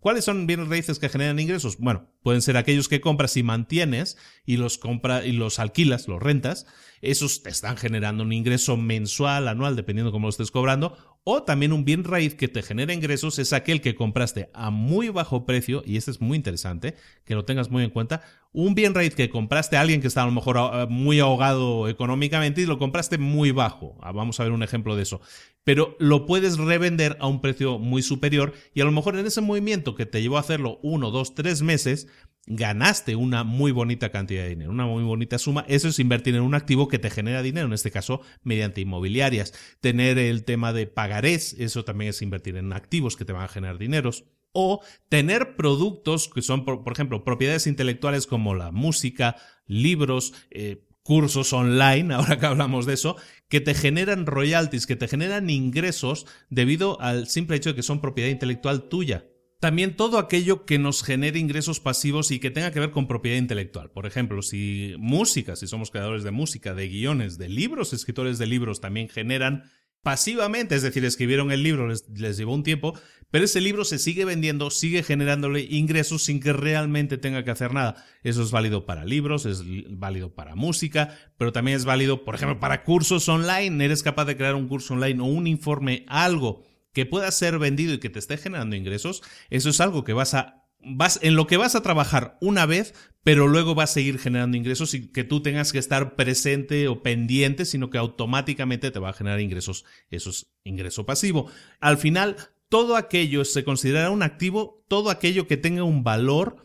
[0.00, 1.78] ¿Cuáles son bienes raíces que generan ingresos?
[1.78, 6.22] Bueno, pueden ser aquellos que compras y mantienes y los compra y los alquilas, los
[6.22, 6.66] rentas.
[7.02, 10.96] Esos te están generando un ingreso mensual, anual, dependiendo cómo lo estés cobrando.
[11.22, 15.08] O también un bien raíz que te genera ingresos es aquel que compraste a muy
[15.08, 18.22] bajo precio, y este es muy interesante, que lo tengas muy en cuenta.
[18.52, 21.88] Un bien raíz que compraste a alguien que está a lo mejor ah, muy ahogado
[21.88, 23.98] económicamente y lo compraste muy bajo.
[24.02, 25.20] Ah, vamos a ver un ejemplo de eso.
[25.64, 29.40] Pero lo puedes revender a un precio muy superior y a lo mejor en ese
[29.40, 32.06] movimiento que te llevó a hacerlo uno, dos, tres meses,
[32.46, 35.64] ganaste una muy bonita cantidad de dinero, una muy bonita suma.
[35.68, 39.54] Eso es invertir en un activo que te genera dinero, en este caso mediante inmobiliarias.
[39.80, 43.48] Tener el tema de pagarés, eso también es invertir en activos que te van a
[43.48, 44.24] generar dineros.
[44.56, 51.52] O tener productos que son, por, ejemplo, propiedades intelectuales como la música, libros, eh, cursos
[51.52, 53.16] online, ahora que hablamos de eso,
[53.48, 58.00] que te generan royalties, que te generan ingresos debido al simple hecho de que son
[58.00, 59.26] propiedad intelectual tuya.
[59.60, 63.38] También todo aquello que nos genere ingresos pasivos y que tenga que ver con propiedad
[63.38, 63.90] intelectual.
[63.90, 68.46] Por ejemplo, si música, si somos creadores de música, de guiones, de libros, escritores de
[68.46, 69.64] libros también generan
[70.04, 72.92] pasivamente, es decir, escribieron el libro, les, llevó un tiempo,
[73.34, 77.74] pero ese libro se sigue vendiendo, sigue generándole ingresos sin que realmente tenga que hacer
[77.74, 78.06] nada.
[78.22, 82.60] Eso es válido para libros, es válido para música, pero también es válido, por ejemplo,
[82.60, 83.84] para cursos online.
[83.84, 87.94] Eres capaz de crear un curso online o un informe, algo que pueda ser vendido
[87.94, 89.20] y que te esté generando ingresos,
[89.50, 92.94] eso es algo que vas a vas en lo que vas a trabajar una vez,
[93.24, 97.02] pero luego vas a seguir generando ingresos y que tú tengas que estar presente o
[97.02, 101.50] pendiente, sino que automáticamente te va a generar ingresos, eso es ingreso pasivo.
[101.80, 102.36] Al final,
[102.74, 106.56] todo aquello se considera un activo, todo aquello que tenga un valor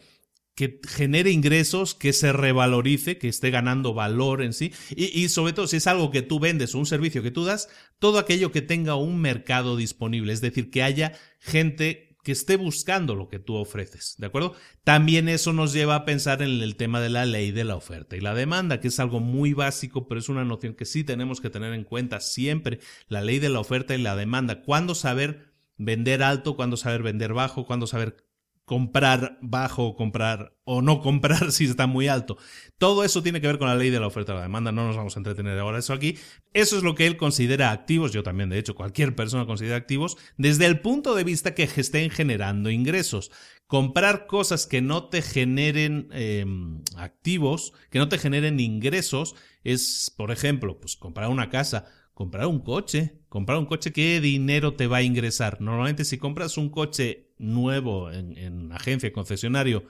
[0.55, 4.73] que genere ingresos, que se revalorice, que esté ganando valor en sí.
[4.89, 7.69] Y, sobre todo, si es algo que tú vendes o un servicio que tú das,
[7.99, 13.13] todo aquello que tenga un mercado disponible, es decir, que haya gente que esté buscando
[13.13, 14.55] lo que tú ofreces, ¿de acuerdo?
[14.83, 18.17] También eso nos lleva a pensar en el tema de la ley de la oferta
[18.17, 21.39] y la demanda, que es algo muy básico, pero es una noción que sí tenemos
[21.39, 24.63] que tener en cuenta siempre, la ley de la oferta y la demanda.
[24.63, 25.48] ¿Cuándo saber
[25.79, 26.55] vender alto?
[26.55, 27.65] ¿Cuándo saber vender bajo?
[27.65, 28.29] ¿Cuándo saber
[28.69, 32.37] comprar bajo, comprar o no comprar si está muy alto.
[32.77, 34.85] Todo eso tiene que ver con la ley de la oferta y la demanda, no
[34.85, 36.19] nos vamos a entretener ahora eso aquí.
[36.53, 40.17] Eso es lo que él considera activos, yo también, de hecho, cualquier persona considera activos,
[40.37, 43.31] desde el punto de vista que estén generando ingresos.
[43.65, 50.29] Comprar cosas que no te generen em, activos, que no te generen ingresos, es, por
[50.29, 51.85] ejemplo, pues comprar una casa,
[52.19, 53.13] comprar un coche.
[53.29, 55.61] Comprar un coche, ¿qué dinero te va a ingresar?
[55.61, 59.85] Normalmente si compras un coche nuevo en, en agencia, concesionario,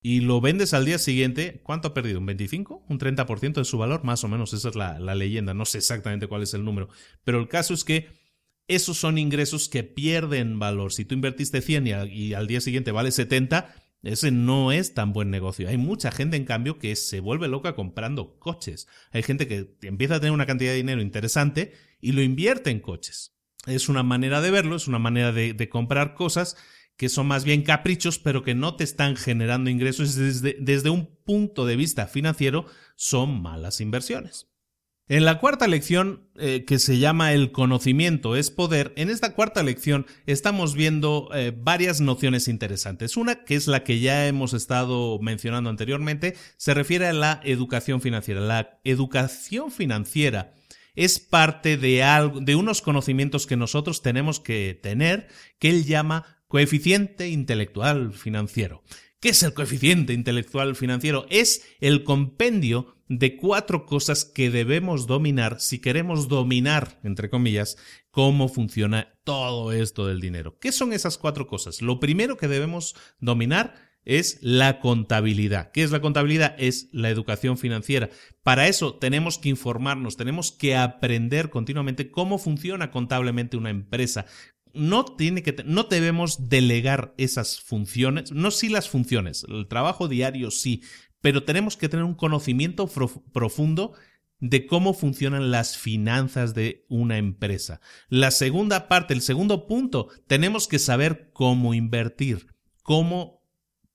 [0.00, 2.20] y lo vendes al día siguiente, ¿cuánto ha perdido?
[2.20, 2.86] ¿Un 25?
[2.88, 4.02] ¿Un 30% de su valor?
[4.02, 5.52] Más o menos, esa es la, leyenda.
[5.52, 6.88] No sé exactamente cuál es el número.
[7.22, 8.08] Pero el caso es que
[8.66, 10.94] esos son ingresos que pierden valor.
[10.94, 14.94] Si tú invertiste 100 y al, y al día siguiente vale 70, ese no es
[14.94, 15.68] tan buen negocio.
[15.68, 18.86] Hay mucha gente, en cambio, que se vuelve loca comprando coches.
[19.10, 22.80] Hay gente que empieza a tener una cantidad de dinero interesante y lo invierte en
[22.80, 23.34] coches.
[23.66, 26.56] Es una manera de verlo, es una manera de, comprar cosas
[26.96, 31.06] que son más bien caprichos, pero que no te están generando ingresos desde, desde un
[31.24, 34.48] punto de vista financiero, son malas inversiones.
[35.10, 39.62] En la cuarta lección, eh, que se llama El conocimiento es poder, en esta cuarta
[39.62, 43.16] lección estamos viendo eh, varias nociones interesantes.
[43.16, 48.02] Una, que es la que ya hemos estado mencionando anteriormente, se refiere a la educación
[48.02, 48.42] financiera.
[48.42, 50.52] La educación financiera
[50.94, 52.04] es parte de,
[52.42, 58.82] de unos conocimientos que nosotros tenemos que tener, que él llama Coeficiente intelectual financiero.
[59.20, 61.26] ¿Qué es el coeficiente intelectual financiero?
[61.28, 67.76] Es el compendio de cuatro cosas que debemos dominar si queremos dominar, entre comillas,
[68.12, 70.56] cómo funciona todo esto del dinero.
[70.60, 71.82] ¿Qué son esas cuatro cosas?
[71.82, 75.70] Lo primero que debemos dominar es la contabilidad.
[75.72, 76.54] ¿Qué es la contabilidad?
[76.56, 78.08] Es la educación financiera.
[78.42, 84.26] Para eso tenemos que informarnos, tenemos que aprender continuamente cómo funciona contablemente una empresa,
[84.74, 90.50] no tiene que no debemos delegar esas funciones, no sí las funciones, el trabajo diario
[90.50, 90.82] sí,
[91.20, 92.88] pero tenemos que tener un conocimiento
[93.32, 93.94] profundo
[94.40, 97.80] de cómo funcionan las finanzas de una empresa.
[98.08, 102.46] La segunda parte, el segundo punto, tenemos que saber cómo invertir,
[102.82, 103.42] cómo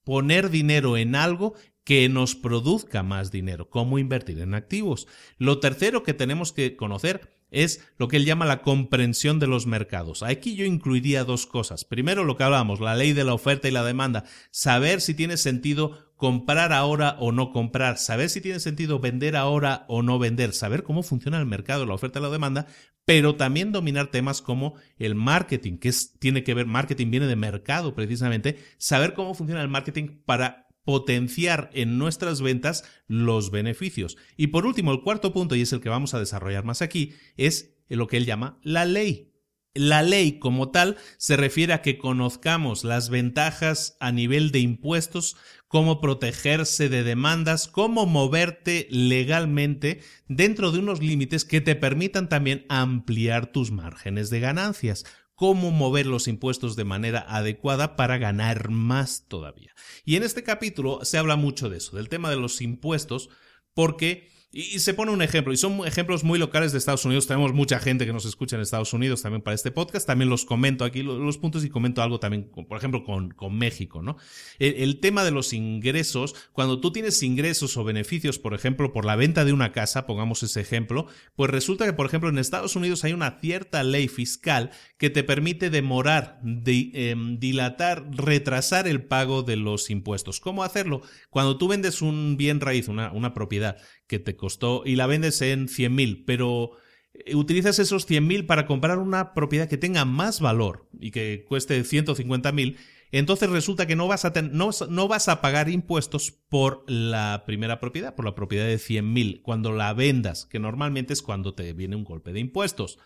[0.03, 5.07] poner dinero en algo que nos produzca más dinero, cómo invertir en activos.
[5.37, 9.65] Lo tercero que tenemos que conocer es lo que él llama la comprensión de los
[9.65, 10.23] mercados.
[10.23, 11.85] Aquí yo incluiría dos cosas.
[11.85, 14.25] Primero lo que hablábamos, la ley de la oferta y la demanda.
[14.51, 19.85] Saber si tiene sentido comprar ahora o no comprar, saber si tiene sentido vender ahora
[19.87, 22.67] o no vender, saber cómo funciona el mercado, la oferta y la demanda,
[23.05, 27.35] pero también dominar temas como el marketing, que es, tiene que ver, marketing viene de
[27.35, 34.17] mercado precisamente, saber cómo funciona el marketing para potenciar en nuestras ventas los beneficios.
[34.37, 37.13] Y por último, el cuarto punto, y es el que vamos a desarrollar más aquí,
[37.37, 39.33] es lo que él llama la ley.
[39.75, 45.35] La ley como tal se refiere a que conozcamos las ventajas a nivel de impuestos,
[45.67, 52.67] cómo protegerse de demandas, cómo moverte legalmente dentro de unos límites que te permitan también
[52.69, 59.25] ampliar tus márgenes de ganancias cómo mover los impuestos de manera adecuada para ganar más
[59.27, 59.73] todavía.
[60.05, 63.29] Y en este capítulo se habla mucho de eso, del tema de los impuestos,
[63.73, 67.25] porque y, se pone un ejemplo, y son ejemplos muy locales de Estados Unidos.
[67.25, 70.05] Tenemos mucha gente que nos escucha en Estados Unidos también para este podcast.
[70.05, 74.03] También los comento aquí los, puntos y comento algo también, por ejemplo, con, con México,
[74.03, 74.15] ¿no?
[74.59, 79.15] El, tema de los ingresos, cuando tú tienes ingresos o beneficios, por ejemplo, por la
[79.15, 83.03] venta de una casa, pongamos ese ejemplo, pues resulta que, por ejemplo, en Estados Unidos
[83.03, 89.55] hay una cierta ley fiscal que te permite demorar, em, dilatar, retrasar el pago de
[89.55, 90.39] los impuestos.
[90.39, 91.01] ¿Cómo hacerlo?
[91.31, 93.77] Cuando tú vendes un bien raíz, una, una propiedad,
[94.13, 96.73] que te costó y la vendes en 100.000, pero
[97.15, 101.81] eh, utilizas esos 100.000 para comprar una propiedad que tenga más valor y que cueste
[101.81, 102.77] 150.000,
[103.11, 108.13] entonces resulta que no vas, a no, vas a pagar impuestos por la primera propiedad,
[108.13, 112.03] por la propiedad de 100.000, cuando la vendas, que normalmente es cuando te viene un
[112.03, 112.99] golpe de impuestos.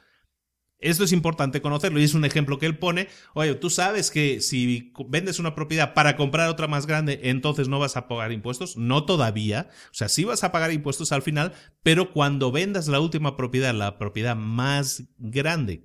[0.80, 3.08] Esto es importante conocerlo y es un ejemplo que él pone.
[3.34, 7.80] Oye, tú sabes que si vendes una propiedad para comprar otra más grande, entonces no
[7.80, 8.78] vas a pagar impuestos.
[8.78, 9.70] No todavía.
[9.90, 13.74] O sea, sí vas a pagar impuestos al final, pero cuando vendas la última propiedad,
[13.74, 15.84] la propiedad más grande,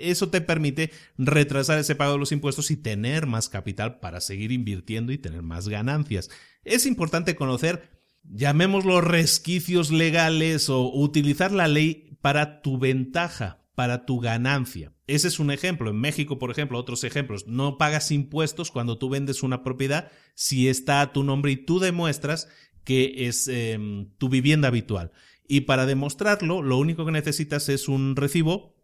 [0.00, 4.50] eso te permite retrasar ese pago de los impuestos y tener más capital para seguir
[4.50, 6.30] invirtiendo y tener más ganancias.
[6.64, 7.90] Es importante conocer,
[8.24, 14.94] llamémoslo resquicios legales o utilizar la ley para tu ventaja para tu ganancia.
[15.06, 15.90] Ese es un ejemplo.
[15.90, 17.46] En México, por ejemplo, otros ejemplos.
[17.46, 21.78] No pagas impuestos cuando tú vendes una propiedad si está a tu nombre y tú
[21.78, 22.48] demuestras
[22.84, 25.12] que es em, tu vivienda habitual.
[25.46, 28.74] Y para demostrarlo, lo único que necesitas es un recibo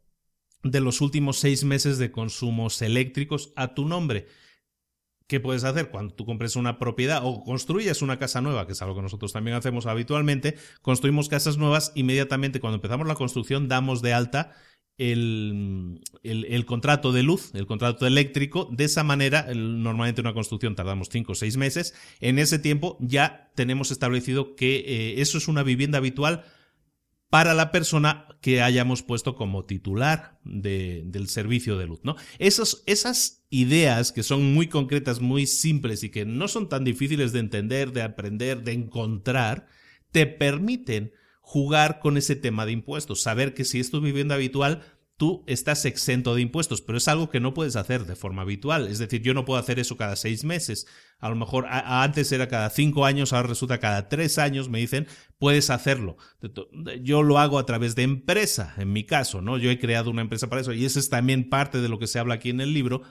[0.63, 4.27] de los últimos seis meses de consumos eléctricos a tu nombre.
[5.27, 8.83] ¿Qué puedes hacer cuando tú compres una propiedad o construyes una casa nueva, que es
[8.83, 10.57] algo que nosotros también hacemos habitualmente?
[10.83, 14.53] Construimos casas nuevas, inmediatamente cuando empezamos la construcción damos de alta
[15.11, 18.69] el, contrato de luz, el contrato eléctrico.
[18.71, 21.95] De esa manera, normalmente una construcción tardamos 5 o 6 meses.
[22.21, 26.45] En ese tiempo ya tenemos establecido que eh, eso es una vivienda habitual
[27.31, 32.17] para la persona que hayamos puesto como titular del servicio de luz, ¿no?
[32.39, 37.39] esas ideas que son muy concretas, muy simples y que no son tan difíciles de
[37.39, 39.67] entender, de aprender, de encontrar,
[40.11, 41.13] te permiten
[41.43, 44.83] jugar con ese tema de impuestos, saber que si es tu vivienda habitual,
[45.17, 48.89] tú estás exento de impuestos, pero es algo que no puedes hacer de forma habitual.
[48.89, 50.87] Es decir, yo no puedo hacer eso cada seis meses.
[51.19, 55.07] A lo mejor antes era cada cinco años, ahora resulta cada tres años, me dicen,
[55.39, 56.17] puedes hacerlo.
[57.03, 59.59] Yo lo hago a través de empresa, en mi caso, ¿no?
[59.59, 62.07] Yo he creado una empresa para eso y eso es también parte de lo que
[62.07, 63.03] se habla aquí en el libro.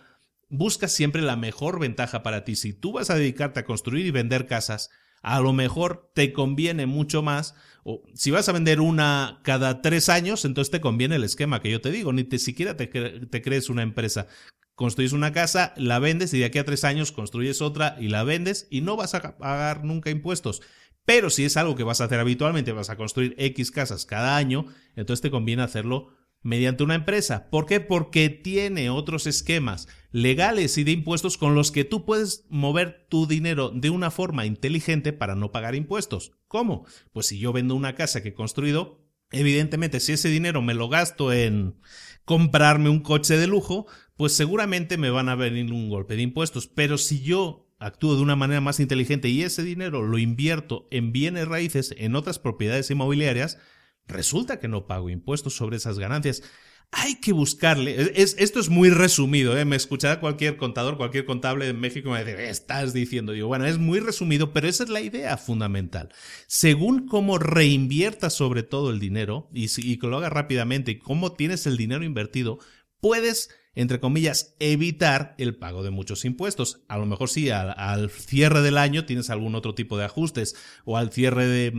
[0.50, 2.56] Busca siempre la mejor ventaja para ti.
[2.56, 4.90] Si tú vas a dedicarte a construir y vender casas,
[5.22, 10.10] a lo mejor te conviene mucho más o si vas a vender una cada tres
[10.10, 13.70] años, entonces te conviene el esquema que yo te digo, ni te siquiera te, crees
[13.70, 14.28] una empresa.
[14.76, 18.24] Construyes una casa, la vendes y de aquí a tres años construyes otra y la
[18.24, 20.62] vendes y no vas a pagar nunca impuestos.
[21.06, 24.38] Pero si es algo que vas a hacer habitualmente, vas a construir X casas cada
[24.38, 24.66] año,
[24.96, 27.50] entonces te conviene hacerlo mediante una empresa.
[27.50, 27.80] ¿Por qué?
[27.80, 33.28] Porque tiene otros esquemas legales y de impuestos con los que tú puedes mover tu
[33.28, 36.32] dinero de una forma inteligente para no pagar impuestos.
[36.48, 36.86] ¿Cómo?
[37.14, 40.90] Pues si yo vendo una casa que he construido, evidentemente si ese dinero me lo
[40.90, 41.76] gasto en
[42.26, 46.68] comprarme un coche de lujo, pues seguramente me van a venir un golpe de impuestos.
[46.68, 51.12] Pero si yo actúo de una manera más inteligente y ese dinero lo invierto en
[51.12, 53.58] bienes raíces, en otras propiedades inmobiliarias,
[54.12, 56.44] resulta que no pago impuestos sobre esas ganancias.
[56.94, 58.12] Hay que buscarle.
[58.16, 59.64] esto es muy resumido, ¿eh?
[59.64, 63.32] Me escuchará cualquier contador, cualquier contable de México y me va estás diciendo?
[63.32, 66.10] Digo, bueno, es muy resumido, pero esa es la idea fundamental.
[66.48, 71.32] Según cómo reinviertas sobre todo el dinero y, y que lo hagas rápidamente y cómo
[71.32, 72.60] tienes el dinero invertido,
[73.00, 76.82] puedes entre comillas, evitar el pago de muchos impuestos.
[76.88, 80.98] A lo mejor sí, al, cierre del año tienes algún otro tipo de ajustes o
[80.98, 81.72] al cierre de,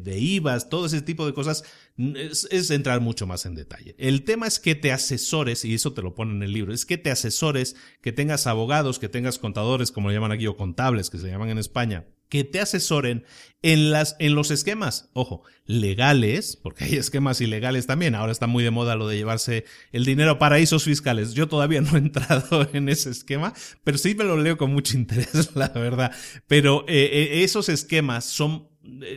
[0.00, 1.64] de, IVAs, todo ese tipo de cosas,
[1.96, 3.94] es, es, entrar mucho más en detalle.
[3.98, 6.86] El tema es que te asesores, y eso te lo pone en el libro, es
[6.86, 11.10] que te asesores, que tengas abogados, que tengas contadores, como lo llaman aquí, o contables,
[11.10, 13.24] que se llaman en España, que te asesoren
[13.62, 18.14] en, las, en los esquemas, ojo, legales, porque hay esquemas ilegales también.
[18.14, 21.32] Ahora está muy de moda lo de llevarse el dinero a paraísos fiscales.
[21.32, 24.96] Yo todavía no he entrado en ese esquema, pero sí me lo leo con mucho
[24.98, 26.12] interés, la verdad.
[26.46, 28.68] Pero eh, eh, esos esquemas son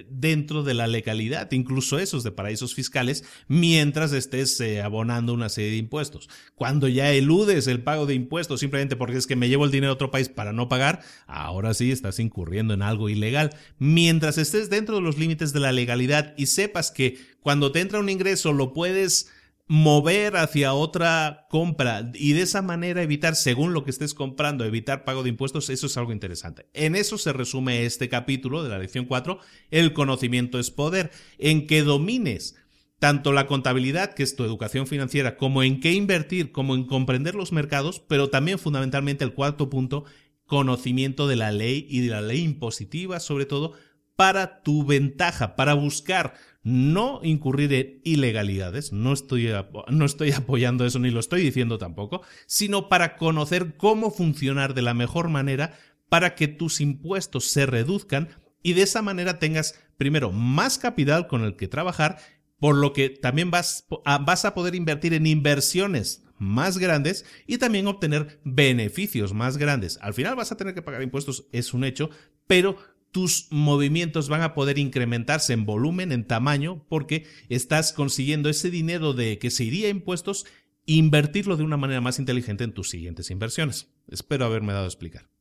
[0.09, 5.71] dentro de la legalidad, incluso esos de paraísos fiscales, mientras estés eh, abonando una serie
[5.71, 6.29] de impuestos.
[6.55, 9.91] Cuando ya eludes el pago de impuestos simplemente porque es que me llevo el dinero
[9.91, 13.55] a otro país para no pagar, ahora sí estás incurriendo en algo ilegal.
[13.77, 17.99] Mientras estés dentro de los límites de la legalidad y sepas que cuando te entra
[17.99, 19.29] un ingreso lo puedes
[19.67, 25.03] mover hacia otra compra y de esa manera evitar, según lo que estés comprando, evitar
[25.03, 26.67] pago de impuestos, eso es algo interesante.
[26.73, 29.39] En eso se resume este capítulo de la lección 4,
[29.69, 32.55] el conocimiento es poder, en que domines
[32.99, 37.35] tanto la contabilidad, que es tu educación financiera, como en qué invertir, como en comprender
[37.35, 40.05] los mercados, pero también fundamentalmente el cuarto punto,
[40.45, 43.73] conocimiento de la ley y de la ley impositiva, sobre todo,
[44.15, 46.33] para tu ventaja, para buscar
[46.67, 49.49] no incurrir en ilegalidades, no estoy,
[49.87, 54.81] no estoy apoyando eso ni lo estoy diciendo tampoco, sino para conocer cómo funcionar de
[54.81, 58.27] la mejor manera para que tus impuestos se reduzcan
[58.61, 62.17] y de esa manera tengas primero más capital con el que trabajar,
[62.59, 67.59] por lo que también vas a, vas a poder invertir en inversiones más grandes y
[67.59, 69.99] también obtener beneficios más grandes.
[70.01, 72.09] Al final vas a tener que pagar impuestos, es un hecho,
[72.45, 72.75] pero
[73.17, 79.13] tus movimientos van a poder incrementarse en volumen, en tamaño, porque estás consiguiendo ese dinero
[79.13, 80.45] de que se iría a impuestos,
[80.85, 83.89] invertirlo de una manera más inteligente en tus siguientes inversiones.
[84.07, 85.31] Espero haberme dado a explicar.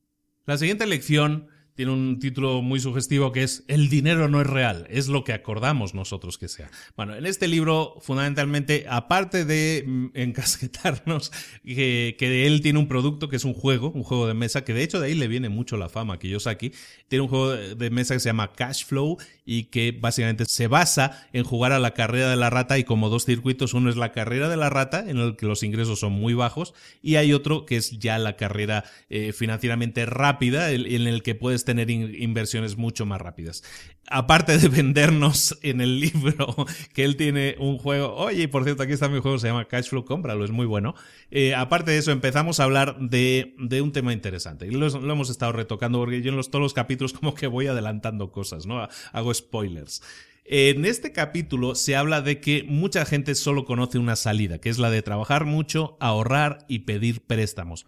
[0.46, 4.86] La siguiente lección tiene un título muy sugestivo que es El dinero no es real,
[4.90, 6.70] es lo que acordamos nosotros que sea.
[6.96, 11.30] Bueno, en este libro, fundamentalmente, aparte de mm, encasquetarnos
[11.64, 14.72] que, que él tiene un producto que es un juego, un juego de mesa, que
[14.72, 16.72] de hecho de ahí le viene mucho la fama que Kiyosaki,
[17.08, 21.28] tiene un juego de mesa que se llama Cash Flow y que básicamente se basa
[21.32, 24.12] en jugar a la carrera de la rata y como dos circuitos, uno es la
[24.12, 26.72] carrera de la rata, en el que los ingresos son muy bajos,
[27.02, 31.65] y hay otro que es ya la carrera eh, financieramente rápida, en el que puedes
[31.66, 33.62] tener inversiones mucho más rápidas.
[34.08, 36.54] Aparte de vendernos en el libro
[36.94, 40.06] que él tiene un juego, oye, por cierto, aquí está mi juego, se llama Cashflow,
[40.06, 40.94] cómpralo, es muy bueno.
[41.30, 44.66] Eh, aparte de eso, empezamos a hablar de, un tema interesante.
[44.66, 48.32] Y lo, hemos estado retocando porque yo en todos los capítulos como que voy adelantando
[48.32, 48.88] cosas, ¿no?
[49.12, 50.00] Hago spoilers.
[50.48, 54.78] En este capítulo se habla de que mucha gente solo conoce una salida, que es
[54.78, 57.84] la de trabajar mucho, ahorrar y pedir préstamos.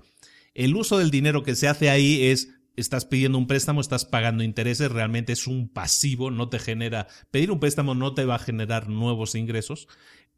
[0.54, 2.48] El uso del dinero que se hace ahí es
[2.78, 7.50] estás pidiendo un préstamo, estás pagando intereses, realmente es un pasivo, no te genera, pedir
[7.50, 9.88] un préstamo no te va a generar nuevos ingresos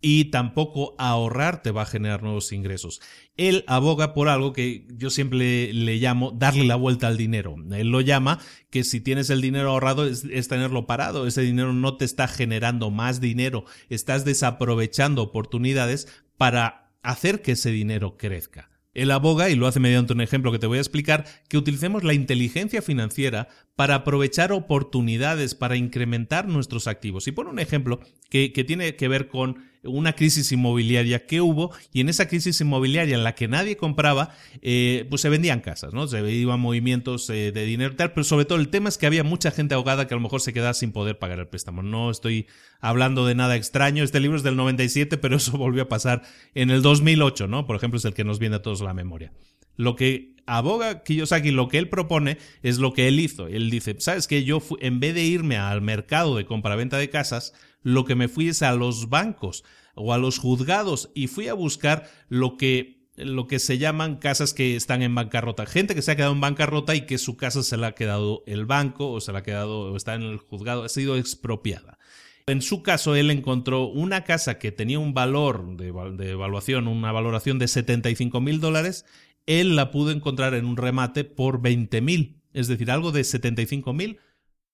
[0.02, 3.00] y tampoco ahorrar te va a generar nuevos ingresos.
[3.36, 7.56] Él aboga por algo que yo siempre le, llamo darle la vuelta al dinero.
[7.72, 8.38] Él lo llama
[8.70, 11.26] que si tienes el dinero ahorrado es, es, tenerlo parado.
[11.26, 13.64] Ese dinero no te está generando más dinero.
[13.90, 18.69] Estás desaprovechando oportunidades para hacer que ese dinero crezca.
[18.92, 22.02] Él aboga, y lo hace mediante un ejemplo que te voy a explicar, que utilicemos
[22.02, 27.28] la inteligencia financiera para aprovechar oportunidades, para incrementar nuestros activos.
[27.28, 31.72] Y pone un ejemplo que, que tiene que ver con una crisis inmobiliaria que hubo
[31.92, 35.94] y en esa crisis inmobiliaria en la que nadie compraba, eh, pues se vendían casas,
[35.94, 36.06] ¿no?
[36.06, 39.24] Se iban movimientos eh, de dinero tal, pero sobre todo el tema es que había
[39.24, 41.82] mucha gente ahogada que a lo mejor se quedaba sin poder pagar el préstamo.
[41.82, 42.46] No estoy
[42.80, 46.22] hablando de nada extraño, este libro es del 97, pero eso volvió a pasar
[46.54, 47.66] en el 2008, ¿no?
[47.66, 49.32] Por ejemplo, es el que nos viene a todos la memoria.
[49.76, 53.46] Lo que aboga Kiyosaki, lo que él propone es lo que él hizo.
[53.46, 54.44] Él dice, ¿sabes qué?
[54.44, 58.48] Yo en vez de irme al mercado de compraventa de casas, lo que me fui
[58.48, 59.64] es a los bancos
[59.94, 64.54] o a los juzgados y fui a buscar lo que lo que se llaman casas
[64.54, 65.66] que están en bancarrota.
[65.66, 68.42] Gente que se ha quedado en bancarrota y que su casa se la ha quedado
[68.46, 71.98] el banco o se la ha quedado o está en el juzgado, ha sido expropiada.
[72.46, 77.12] En su caso, él encontró una casa que tenía un valor de, de evaluación, una
[77.12, 79.04] valoración de 75 mil dólares.
[79.46, 83.92] Él la pudo encontrar en un remate por 20 mil, es decir, algo de 75
[83.92, 84.18] mil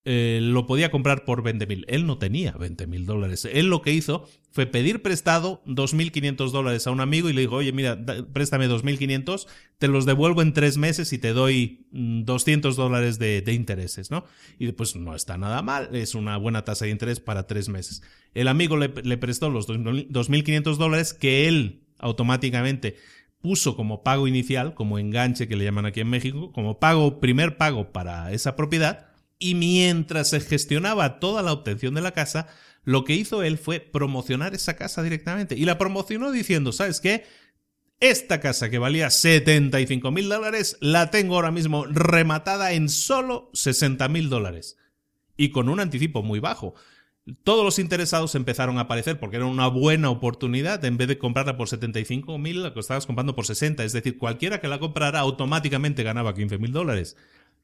[0.08, 1.84] eh, lo podía comprar por 20 mil.
[1.88, 3.44] Él no tenía 20 mil dólares.
[3.52, 7.56] Él lo que hizo fue pedir prestado 2.500 dólares a un amigo y le dijo,
[7.56, 7.98] oye, mira,
[8.32, 9.48] préstame 2.500,
[9.78, 14.24] te los devuelvo en tres meses y te doy 200 mm, dólares de, intereses, ¿no?
[14.60, 18.02] Y pues no está nada mal, es una buena tasa de interés para tres meses.
[18.32, 22.94] El amigo le, le prestó los 2.500 dólares que él automáticamente
[23.40, 27.56] puso como pago inicial, como enganche que le llaman aquí en México, como pago, primer
[27.56, 32.48] pago para esa propiedad, y mientras se gestionaba toda la obtención de la casa,
[32.84, 35.56] lo que hizo él fue promocionar esa casa directamente.
[35.56, 37.24] Y la promocionó diciendo, ¿sabes qué?
[37.98, 44.08] Esta casa que valía 75 mil dólares la tengo ahora mismo rematada en solo 60
[44.08, 44.76] mil dólares.
[45.36, 46.74] Y con un anticipo muy bajo.
[47.42, 50.84] Todos los interesados empezaron a aparecer porque era una buena oportunidad.
[50.84, 53.82] En vez de comprarla por 75 mil, la estabas comprando por 60.
[53.82, 57.16] Es decir, cualquiera que la comprara automáticamente ganaba 15 mil dólares.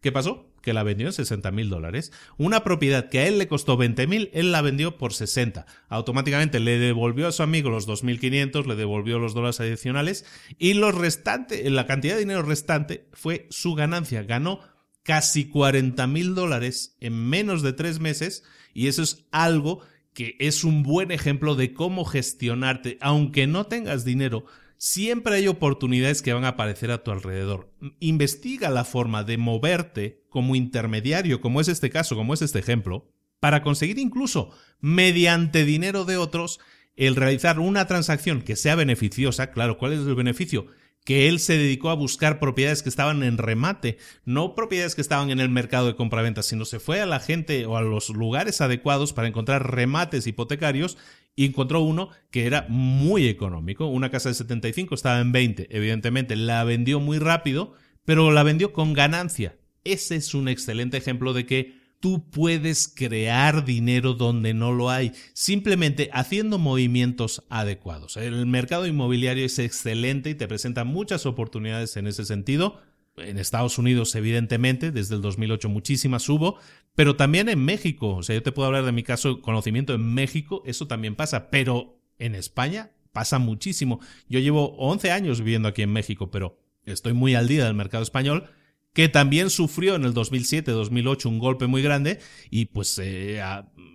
[0.03, 0.51] ¿Qué pasó?
[0.63, 2.13] Que la vendió en 60 mil dólares.
[2.37, 5.65] Una propiedad que a él le costó 20 mil, él la vendió por 60.
[5.89, 10.27] Automáticamente le devolvió a su amigo los 2.500, le devolvió los dólares adicionales
[10.59, 14.25] y los restantes, la cantidad de dinero restante fue su ganancia.
[14.25, 14.61] Ganó
[15.05, 18.43] casi 40 mil dólares en menos de tres meses
[18.75, 19.83] y eso es algo
[20.15, 24.45] que es un buen ejemplo de cómo gestionarte, aunque no tengas dinero,
[24.85, 27.73] Siempre hay oportunidades que van a aparecer a tu alrededor.
[28.01, 33.09] Investiga la forma de moverte como intermediario, como es este caso, como es este ejemplo,
[33.39, 36.59] para conseguir incluso, mediante dinero de otros,
[36.97, 39.53] el realizar una transacción que sea beneficiosa.
[39.53, 40.67] Claro, ¿cuál es el beneficio?
[41.05, 45.31] Que él se dedicó a buscar propiedades que estaban en remate, no propiedades que estaban
[45.31, 48.61] en el mercado de compraventa, sino se fue a la gente o a los lugares
[48.61, 50.99] adecuados para encontrar remates hipotecarios
[51.35, 53.87] y encontró uno que era muy económico.
[53.87, 57.75] Una casa de 75 estaba en 20, evidentemente la vendió muy rápido,
[58.05, 59.57] pero la vendió con ganancia.
[59.85, 65.13] Ese es un excelente ejemplo de que tú puedes crear dinero donde no lo hay,
[65.35, 68.17] simplemente haciendo movimientos adecuados.
[68.17, 72.81] El mercado inmobiliario es excelente y te presenta muchas oportunidades en ese sentido.
[73.17, 76.59] En Estados Unidos, evidentemente, desde el 2008 muchísimas hubo,
[76.97, 78.17] pero también en México.
[78.17, 81.51] O sea, yo te puedo hablar de mi caso, conocimiento en México, eso también pasa,
[81.51, 84.01] pero en España pasa muchísimo.
[84.29, 88.03] Yo llevo 11 años viviendo aquí en México, pero estoy muy al día del mercado
[88.03, 88.51] español
[88.93, 92.19] que también sufrió en el 2007-2008 un golpe muy grande
[92.51, 93.41] y pues eh,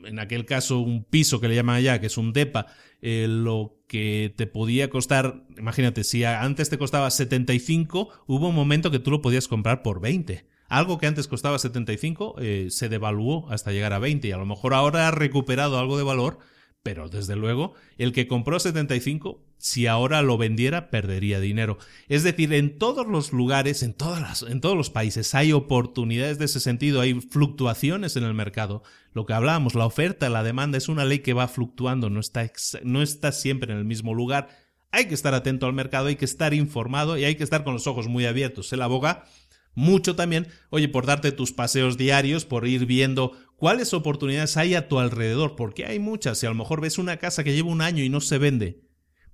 [0.06, 2.68] en aquel caso un piso que le llaman allá, que es un DEPA,
[3.02, 8.92] eh, lo que te podía costar, imagínate, si antes te costaba 75, hubo un momento
[8.92, 10.46] que tú lo podías comprar por 20.
[10.68, 14.46] Algo que antes costaba 75 eh, se devaluó hasta llegar a 20 y a lo
[14.46, 16.40] mejor ahora ha recuperado algo de valor,
[16.88, 21.78] pero desde luego el que compró 75 si ahora lo vendiera perdería dinero.
[22.08, 26.40] Es decir, en todos los lugares, en, todas las, en todos los países hay oportunidades
[26.40, 28.84] de ese sentido, hay fluctuaciones en el mercado.
[29.12, 32.50] Lo que hablábamos, la oferta, la demanda es una ley que va fluctuando, no está,
[32.84, 34.48] no está siempre en el mismo lugar.
[34.92, 37.74] Hay que estar atento al mercado, hay que estar informado y hay que estar con
[37.74, 38.72] los ojos muy abiertos.
[38.72, 39.26] El aboga
[39.78, 44.88] mucho también, oye, por darte tus paseos diarios, por ir viendo cuáles oportunidades hay a
[44.88, 46.40] tu alrededor, porque hay muchas.
[46.40, 48.82] Si a lo mejor ves una casa que lleva un año y no se vende,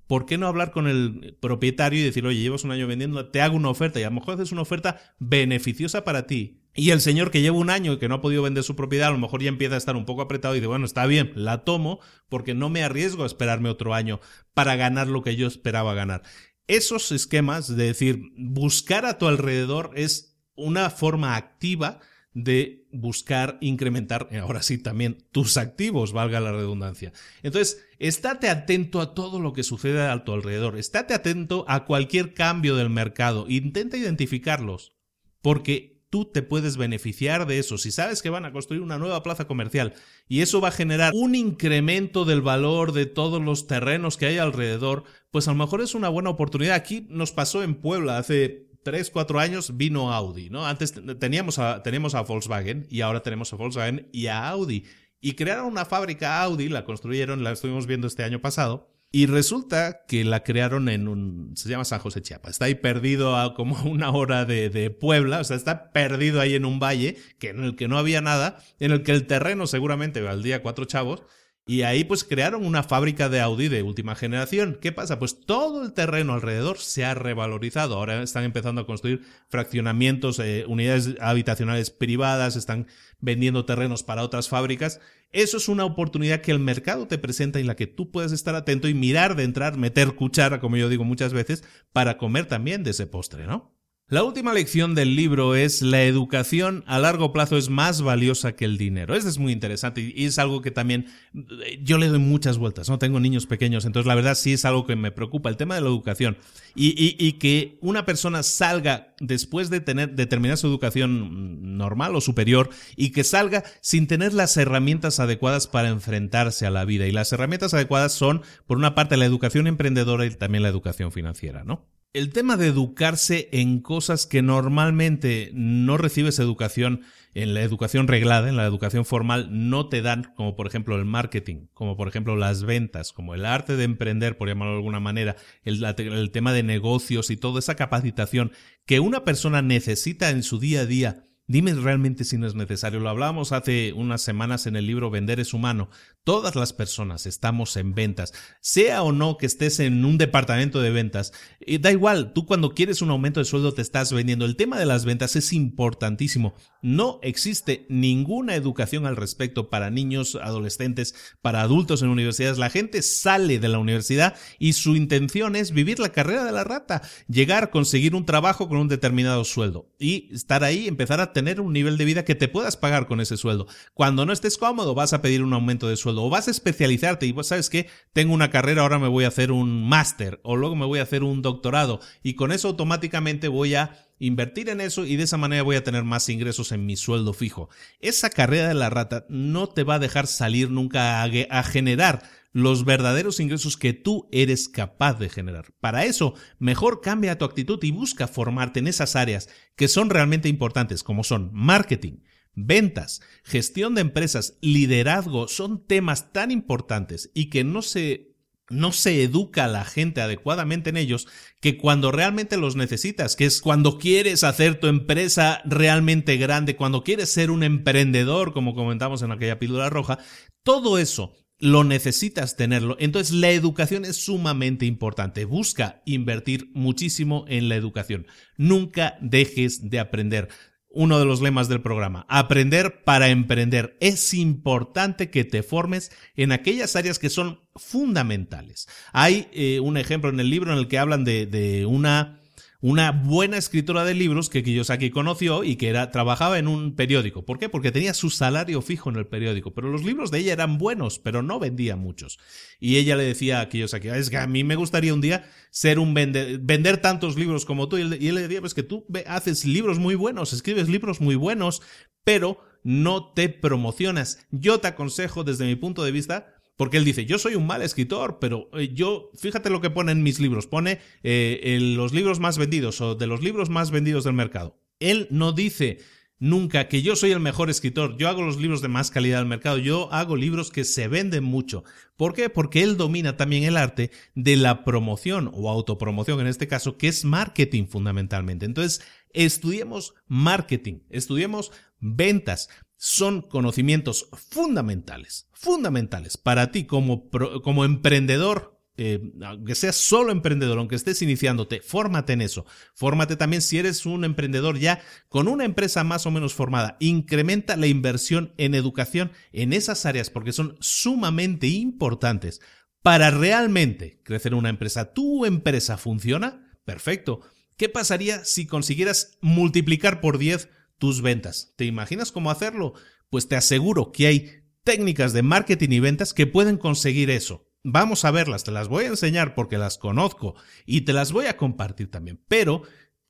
[0.05, 3.41] ¿por qué no hablar con el propietario y decir, oye, llevas un año vendiendo, te
[3.41, 6.99] hago una oferta y a lo mejor haces una oferta beneficiosa para ti, Y el
[6.99, 9.19] señor que lleva un año y que no ha podido vender su propiedad, a lo
[9.19, 12.01] mejor ya empieza a estar un poco apretado y dice, bueno, está bien, la tomo
[12.27, 14.19] porque no me arriesgo a esperarme otro año
[14.53, 16.23] para ganar lo que yo esperaba ganar.
[16.67, 21.99] Esos esquemas de decir, buscar a tu alrededor es una forma activa
[22.33, 27.13] de buscar incrementar, ahora sí también, tus activos, valga la redundancia.
[27.43, 32.33] Entonces, estate atento a todo lo que sucede a tu alrededor, estate atento a cualquier
[32.33, 34.93] cambio del mercado, intenta identificarlos,
[35.41, 37.79] porque tú te puedes beneficiar de eso.
[37.79, 39.93] Si sabes que van a construir una nueva plaza comercial
[40.27, 44.37] y eso va a generar un incremento del valor de todos los terrenos que hay
[44.37, 46.75] alrededor, pues a lo mejor es una buena oportunidad.
[46.75, 50.65] Aquí nos pasó en Puebla hace 3, 4 años vino Audi, ¿no?
[50.65, 54.85] Antes teníamos a, teníamos a Volkswagen y ahora tenemos a Volkswagen y a Audi.
[55.21, 60.05] Y crearon una fábrica Audi, la construyeron, la estuvimos viendo este año pasado, y resulta
[60.07, 61.53] que la crearon en un.
[61.55, 62.49] Se llama San José Chiapa.
[62.49, 65.39] Está ahí perdido a como una hora de, de, Puebla.
[65.39, 68.57] O sea, está perdido ahí en un valle que en el que no había nada.
[68.79, 71.21] En el que el terreno seguramente valdría cuatro chavos.
[71.65, 74.77] Y ahí pues crearon una fábrica de Audi de última generación.
[74.81, 75.17] ¿Qué pasa?
[75.17, 77.95] Pues todo el terreno alrededor se ha revalorizado.
[77.95, 82.87] Ahora están empezando a construir fraccionamientos, eh, unidades habitacionales privadas, están
[83.21, 84.99] vendiendo terrenos para otras fábricas.
[85.31, 88.55] Eso es una oportunidad que el mercado te presenta y la que tú puedes estar
[88.55, 92.83] atento y mirar de entrar, meter cuchara, como yo digo muchas veces, para comer también
[92.83, 93.72] de ese postre, ¿no?
[94.09, 98.65] La última lección del libro es la educación a largo plazo es más valiosa que
[98.65, 99.15] el dinero.
[99.15, 102.89] Eso es muy interesante y es algo que también eh, yo le doy muchas vueltas.
[102.89, 105.75] No tengo niños pequeños, entonces la verdad sí es algo que me preocupa, el tema
[105.75, 106.37] de la educación
[106.75, 112.69] y, que una persona salga después de tener de terminar su educación normal o superior
[112.95, 117.07] y que salga sin tener las herramientas adecuadas para enfrentarse a la vida.
[117.07, 121.11] Y las herramientas adecuadas son, por una parte, la educación emprendedora y también la educación
[121.11, 121.87] financiera, ¿no?
[122.13, 127.01] El tema de educarse en cosas que normalmente no recibes educación
[127.33, 131.05] en la educación reglada, en la educación formal, no te dan, como por ejemplo el
[131.05, 134.99] marketing, como por ejemplo las ventas, como el arte de emprender, por llamarlo de alguna
[134.99, 138.51] manera, el, el tema de negocios y toda esa capacitación
[138.85, 143.01] que una persona necesita en su día a día Dime realmente si no es necesario.
[143.01, 145.89] Lo hablábamos hace unas semanas en el libro Vender es humano.
[146.23, 150.91] Todas las personas estamos en ventas, sea o no que estés en un departamento de
[150.91, 151.33] ventas.
[151.59, 154.45] Eh, da igual, tú cuando quieres un aumento de sueldo te estás vendiendo.
[154.45, 156.55] El tema de las ventas es importantísimo.
[156.83, 162.57] No existe ninguna educación al respecto para niños, adolescentes, para adultos en universidades.
[162.57, 166.65] La gente sale de la universidad y su intención es vivir la carrera de la
[166.65, 171.61] rata, llegar, conseguir un trabajo con un determinado sueldo y estar ahí, empezar a tener
[171.61, 173.65] un nivel de vida que te puedas pagar con ese sueldo.
[173.93, 177.25] Cuando no estés cómodo, vas a pedir un aumento de sueldo o vas a especializarte
[177.25, 180.57] y vos sabes que tengo una carrera, ahora me voy a hacer un máster o
[180.57, 184.81] luego me voy a hacer un doctorado y con eso automáticamente voy a invertir en
[184.81, 187.69] eso y de esa manera voy a tener más ingresos en mi sueldo fijo.
[187.99, 192.23] Esa carrera de la rata no te va a dejar salir nunca a, a generar
[192.53, 195.73] los verdaderos ingresos que tú eres capaz de generar.
[195.79, 200.49] Para eso, mejor cambia tu actitud y busca formarte en esas áreas que son realmente
[200.49, 202.19] importantes, como son marketing,
[202.55, 208.32] ventas, gestión de empresas, liderazgo, son temas tan importantes y que no se
[208.69, 211.27] no se educa a la gente adecuadamente en ellos
[211.59, 217.03] que cuando realmente los necesitas, que es cuando quieres hacer tu empresa realmente grande, cuando
[217.03, 220.19] quieres ser un emprendedor, como comentamos en aquella píldora roja,
[220.63, 222.97] todo eso lo necesitas tenerlo.
[222.99, 225.45] Entonces la educación es sumamente importante.
[225.45, 228.27] Busca invertir muchísimo en la educación.
[228.57, 230.49] Nunca dejes de aprender.
[230.93, 233.97] Uno de los lemas del programa, aprender para emprender.
[233.99, 238.87] Es importante que te formes en aquellas áreas que son fundamentales.
[239.11, 242.42] Hay eh, un ejemplo en el libro en el que hablan de, de una
[242.83, 247.45] una buena escritora de libros que Kiyosaki conoció y que era, trabajaba en un periódico.
[247.45, 247.69] ¿Por qué?
[247.69, 251.17] Porque tenía su salario fijo en el periódico, pero los libros de ella eran buenos,
[251.17, 252.39] pero no vendía muchos.
[252.81, 255.97] Y ella le decía a Kiyosaki, es que a mí me gustaría un día ser
[255.97, 257.97] un vender, vender tantos libros como tú.
[257.97, 261.81] Y él, le decía, pues que tú haces libros muy buenos, escribes libros muy buenos,
[262.25, 264.45] pero no te promocionas.
[264.51, 267.81] Yo te aconsejo desde mi punto de vista porque él dice, yo soy un mal
[267.81, 272.13] escritor, pero eh, yo, fíjate lo que pone en mis libros, pone eh, en los
[272.13, 274.79] libros más vendidos o de los libros más vendidos del mercado.
[274.99, 275.99] Él no dice
[276.39, 279.47] nunca que yo soy el mejor escritor, yo hago los libros de más calidad del
[279.47, 281.85] mercado, yo hago libros que se venden mucho.
[282.17, 282.49] ¿Por qué?
[282.49, 287.07] Porque él domina también el arte de la promoción o autopromoción en este caso, que
[287.07, 288.65] es marketing fundamentalmente.
[288.65, 292.69] Entonces, estudiemos marketing, estudiemos ventas,
[293.05, 297.29] son conocimientos fundamentales, fundamentales para ti como,
[297.61, 302.65] como emprendedor eh, aunque seas solo emprendedor, aunque estés iniciándote, fórmate en eso.
[302.93, 306.95] Fórmate también si eres un emprendedor ya con una empresa más o menos formada.
[307.01, 312.61] Incrementa la inversión en educación en esas áreas porque son sumamente importantes
[313.01, 315.11] para realmente crecer una empresa.
[315.11, 316.71] ¿Tu empresa funciona?
[316.85, 317.41] Perfecto.
[317.75, 320.69] ¿Qué pasaría si consiguieras multiplicar por 10
[321.03, 321.73] tus ventas?
[321.75, 322.93] ¿Te imaginas cómo hacerlo?
[323.29, 324.51] Pues te aseguro que hay
[324.85, 327.69] técnicas de marketing y ventas que pueden conseguir eso.
[327.83, 331.47] Vamos a verlas, te las voy a enseñar porque las conozco y te las voy
[331.47, 332.41] a compartir también.
[332.47, 332.83] Pero,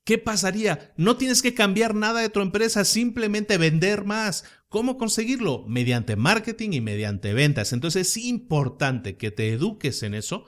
[0.04, 0.94] ¿qué pasaría?
[0.96, 4.44] No tienes que cambiar nada de tu empresa, simplemente vender más.
[4.68, 5.64] ¿Cómo conseguirlo?
[5.66, 7.72] Mediante marketing y mediante ventas.
[7.72, 10.44] Entonces es importante que te eduques en eso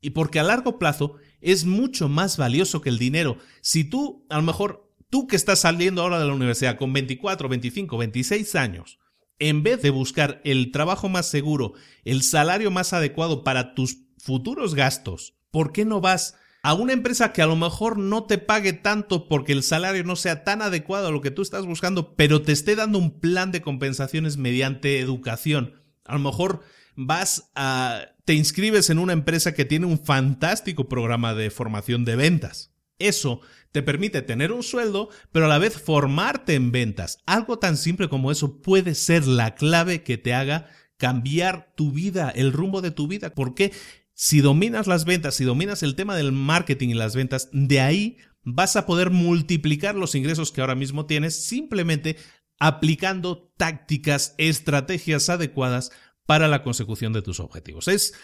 [0.00, 3.38] y porque a largo plazo es mucho más valioso que el dinero.
[3.60, 7.48] Si tú, a lo mejor, tú que estás saliendo ahora de la universidad con 24,
[7.48, 8.98] 25, 26 años,
[9.38, 14.74] en vez de buscar el trabajo más seguro, el salario más adecuado para tus futuros
[14.74, 18.72] gastos, ¿por qué no vas a una empresa que a lo mejor no te pague
[18.72, 22.42] tanto porque el salario no sea tan adecuado a lo que tú estás buscando, pero
[22.42, 25.82] te esté dando un plan de compensaciones mediante educación?
[26.04, 26.60] A lo mejor
[26.96, 32.14] vas a te inscribes en una empresa que tiene un fantástico programa de formación de
[32.14, 32.72] ventas.
[32.98, 33.40] Eso
[33.72, 37.18] te permite tener un sueldo, pero a la vez formarte en ventas.
[37.26, 42.30] Algo tan simple como eso puede ser la clave que te haga cambiar tu vida,
[42.30, 43.30] el rumbo de tu vida.
[43.30, 43.72] Porque
[44.12, 48.16] si dominas las ventas, si dominas el tema del marketing y las ventas, de ahí
[48.42, 52.16] vas a poder multiplicar los ingresos que ahora mismo tienes simplemente
[52.58, 55.90] aplicando tácticas, estrategias adecuadas
[56.26, 57.88] para la consecución de tus objetivos.
[57.88, 58.14] Es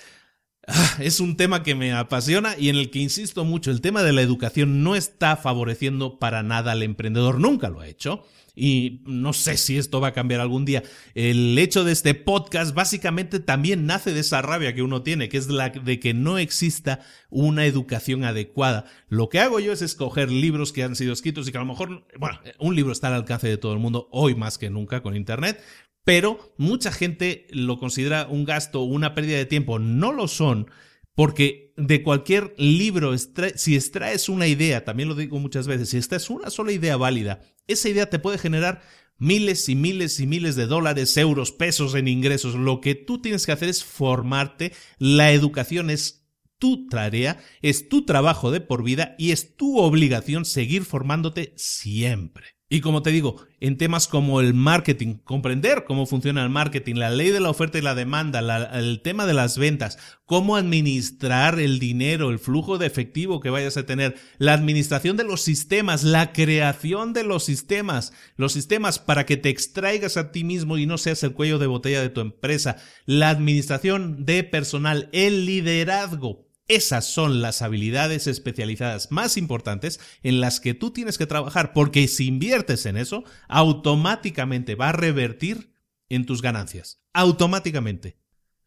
[0.69, 3.71] Ah, es un tema que me apasiona y en el que insisto mucho.
[3.71, 7.87] El tema de la educación no está favoreciendo para nada al emprendedor, nunca lo ha
[7.87, 8.25] hecho.
[8.59, 10.83] Y no sé si esto va a cambiar algún día.
[11.15, 15.37] El hecho de este podcast básicamente también nace de esa rabia que uno tiene, que
[15.37, 18.87] es la de que no exista una educación adecuada.
[19.11, 21.67] Lo que hago yo es escoger libros que han sido escritos y que a lo
[21.67, 25.03] mejor, bueno, un libro está al alcance de todo el mundo hoy más que nunca
[25.03, 25.63] con Internet,
[26.07, 29.81] pero mucha gente lo considera un gasto o una pérdida de tiempo.
[29.81, 30.71] No lo son,
[31.17, 36.31] porque de cualquier libro, si extraes una idea, también lo digo muchas veces, si extraes
[36.31, 38.83] una sola idea válida, esa idea te puede generar
[39.19, 42.55] miles y miles y miles de dólares, euros, pesos en ingresos.
[42.55, 44.73] Lo que tú tienes que hacer es formarte.
[44.99, 46.25] La educación es
[46.61, 52.56] tu tarea, es tu trabajo de por vida y es tu obligación seguir formándote siempre.
[52.69, 57.11] Y como te digo, en temas como el marketing, comprender cómo funciona el marketing, la
[57.11, 58.41] ley de la oferta y la demanda,
[58.77, 63.77] el tema de las ventas, cómo administrar el dinero, el flujo de efectivo que vayas
[63.77, 69.27] a tener, la administración de los sistemas, la creación de los sistemas, los sistemas para
[69.27, 72.21] que te extraigas a ti mismo y no seas el cuello de botella de tu
[72.21, 80.41] empresa, la administración de personal, el liderazgo, esas son las habilidades especializadas más importantes en
[80.41, 85.73] las que tú tienes que trabajar, porque si inviertes en eso, automáticamente va a revertir
[86.09, 87.01] en tus ganancias.
[87.13, 88.19] Automáticamente.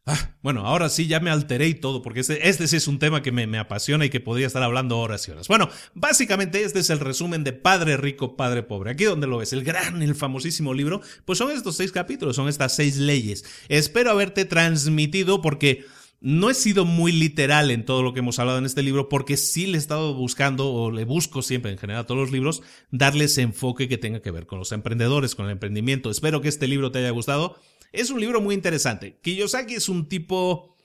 [0.05, 3.21] Ah, bueno, ahora sí ya me alteré y todo, porque este, sí es un tema
[3.21, 5.47] que me, me, apasiona y que podría estar hablando horas y horas.
[5.47, 8.91] Bueno, básicamente este es el resumen de Padre Rico, Padre Pobre.
[8.91, 12.49] Aquí donde lo ves, el gran, el famosísimo libro, pues son estos seis capítulos, son
[12.49, 13.45] estas seis leyes.
[13.67, 15.85] Espero haberte transmitido porque
[16.21, 19.37] no he sido muy literal en todo lo que hemos hablado en este libro porque
[19.37, 22.61] sí le he estado buscando o le busco siempre en general a todos los libros
[22.91, 26.11] darles enfoque que tenga que ver con los emprendedores, con el emprendimiento.
[26.11, 27.55] Espero que este libro te haya gustado.
[27.91, 29.19] Es un libro muy interesante.
[29.21, 30.75] Kiyosaki es un tipo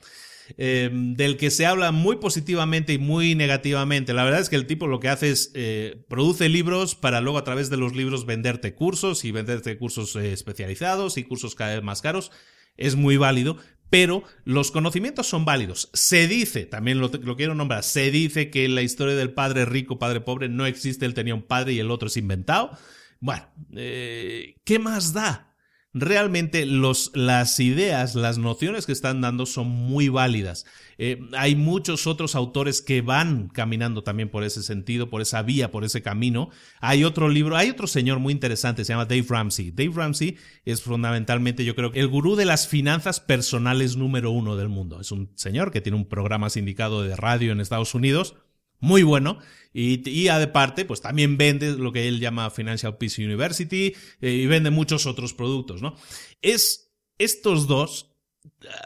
[0.58, 4.12] eh, del que se habla muy positivamente y muy negativamente.
[4.12, 7.38] La verdad es que el tipo lo que hace es eh, produce libros para luego
[7.38, 11.74] a través de los libros venderte cursos y venderte cursos eh, especializados y cursos cada
[11.74, 12.30] vez más caros.
[12.76, 13.56] Es muy válido,
[13.94, 15.88] pero los conocimientos son válidos.
[15.92, 20.20] Se dice, también lo, quiero nombrar, se dice que la historia del padre rico, padre
[20.20, 22.76] pobre no existe, él tenía un padre y el otro es inventado.
[23.20, 25.53] Bueno, eh, ¿qué más da?
[25.94, 30.66] Realmente los, las ideas, las nociones que están dando son muy válidas.
[30.98, 35.70] Eh, hay muchos otros autores que van caminando también por ese sentido, por esa vía,
[35.70, 36.50] por ese camino.
[36.80, 39.70] Hay otro libro, hay otro señor muy interesante, se llama Dave Ramsey.
[39.70, 44.68] Dave Ramsey es fundamentalmente, yo creo, el gurú de las finanzas personales número uno del
[44.68, 45.00] mundo.
[45.00, 48.34] Es un señor que tiene un programa sindicado de radio en Estados Unidos
[48.80, 49.38] muy bueno.
[49.72, 54.46] Y, y parte, pues también vende lo que él llama Financial Peace University eh, y
[54.46, 55.96] vende muchos otros productos, ¿no?
[56.42, 58.14] Es estos dos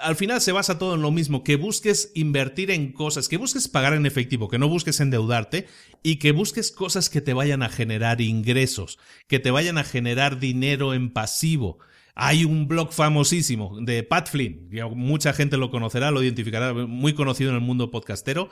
[0.02, 3.68] al final se basa todo en lo mismo, que busques invertir en cosas, que busques
[3.68, 5.66] pagar en efectivo, que no busques endeudarte
[6.02, 10.38] y que busques cosas que te vayan a generar ingresos, que te vayan a generar
[10.38, 11.78] dinero en pasivo.
[12.14, 17.50] Hay un blog famosísimo de Pat Flynn, mucha gente lo conocerá, lo identificará, muy conocido
[17.50, 18.50] en el mundo podcastero.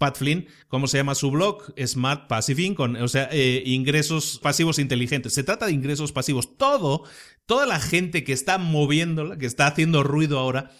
[0.00, 1.74] Pat Flynn, ¿cómo se llama su blog?
[1.86, 5.34] Smart Passive Income, o sea, eh, ingresos pasivos inteligentes.
[5.34, 6.56] Se trata de ingresos pasivos.
[6.56, 7.04] Todo,
[7.44, 10.70] toda la gente que está moviéndola, que está haciendo ruido ahora,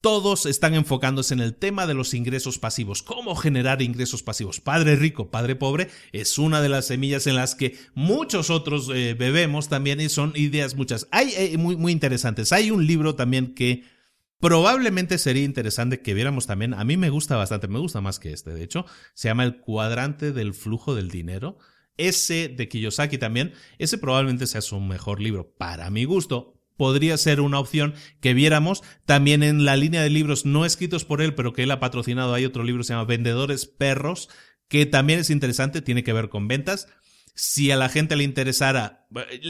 [0.00, 4.62] todos están enfocándose en el tema de los ingresos pasivos, cómo generar ingresos pasivos.
[4.62, 9.12] Padre rico, padre pobre es una de las semillas en las que muchos otros eh,
[9.12, 11.06] bebemos también y son ideas muchas.
[11.10, 12.50] Hay muy interesantes.
[12.50, 13.84] Hay un libro también que
[14.40, 16.74] probablemente sería interesante que viéramos también.
[16.74, 18.86] A mí me gusta bastante, me gusta más que este, de hecho.
[19.14, 21.58] Se llama El cuadrante del flujo del dinero.
[21.96, 27.42] Ese de Kiyosaki también, ese probablemente sea su mejor libro para mi gusto, podría ser
[27.42, 28.82] una opción que viéramos.
[29.04, 32.32] También en la línea de libros no escritos por él, pero que él ha patrocinado,
[32.32, 34.30] hay otro libro que se llama Vendedores Perros,
[34.66, 36.88] que también es interesante, tiene que ver con ventas.
[37.34, 39.06] Si a la gente le interesara,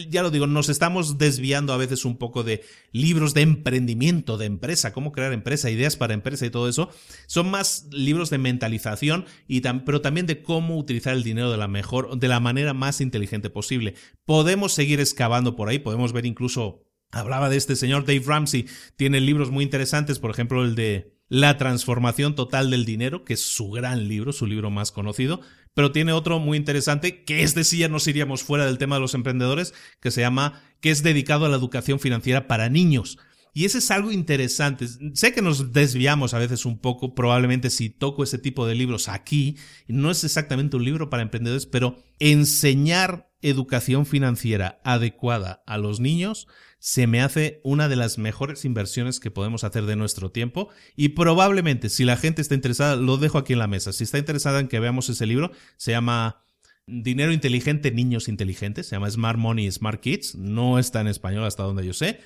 [0.09, 2.63] ya lo digo, nos estamos desviando a veces un poco de
[2.93, 6.91] libros de emprendimiento, de empresa, cómo crear empresa, ideas para empresa y todo eso.
[7.27, 11.69] Son más libros de mentalización, y pero también de cómo utilizar el dinero de la
[11.69, 13.95] mejor, de la manera más inteligente posible.
[14.25, 18.67] Podemos seguir excavando por ahí, podemos ver incluso Hablaba de este señor Dave Ramsey,
[18.97, 23.43] tiene libros muy interesantes, por ejemplo el de La transformación total del dinero, que es
[23.43, 25.41] su gran libro, su libro más conocido,
[25.75, 28.97] pero tiene otro muy interesante, que es de sí ya nos iríamos fuera del tema
[28.97, 33.19] de los emprendedores, que se llama, que es dedicado a la educación financiera para niños.
[33.53, 34.87] Y ese es algo interesante.
[35.15, 39.09] Sé que nos desviamos a veces un poco, probablemente si toco ese tipo de libros
[39.09, 39.57] aquí,
[39.89, 46.47] no es exactamente un libro para emprendedores, pero enseñar educación financiera adecuada a los niños
[46.81, 51.11] se me hace una de las mejores inversiones que podemos hacer de nuestro tiempo y
[51.11, 54.59] probablemente si la gente está interesada, lo dejo aquí en la mesa, si está interesada
[54.61, 56.43] en que veamos ese libro, se llama
[56.87, 61.63] Dinero Inteligente, Niños Inteligentes, se llama Smart Money, Smart Kids, no está en español hasta
[61.63, 62.21] donde yo sé.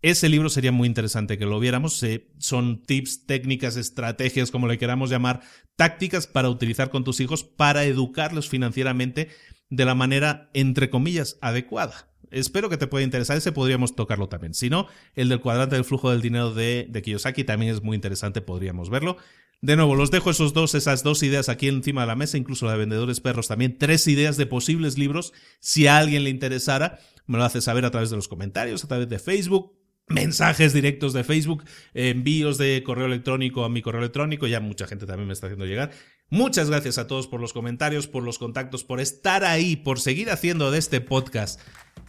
[0.00, 2.04] Ese libro sería muy interesante que lo viéramos.
[2.38, 5.40] son tips, técnicas, estrategias, como le queramos llamar,
[5.76, 9.28] tácticas para utilizar con tus hijos para educarlos financieramente
[9.70, 12.08] de la manera, entre comillas, adecuada.
[12.30, 14.54] Espero que te pueda interesar, ese podríamos tocarlo también.
[14.54, 17.94] Si no, el del cuadrante del flujo del dinero de, de Kiyosaki también es muy
[17.94, 19.16] interesante, podríamos verlo.
[19.60, 22.66] De nuevo, los dejo esos dos, esas dos ideas aquí encima de la mesa, incluso
[22.66, 25.32] la de vendedores perros también, tres ideas de posibles libros.
[25.58, 28.88] Si a alguien le interesara, me lo hace saber a través de los comentarios, a
[28.88, 29.72] través de Facebook,
[30.06, 35.06] mensajes directos de Facebook, envíos de correo electrónico a mi correo electrónico, ya mucha gente
[35.06, 35.90] también me está haciendo llegar.
[36.30, 40.30] Muchas gracias a todos por los comentarios, por los contactos, por estar ahí, por seguir
[40.30, 41.60] haciendo de este podcast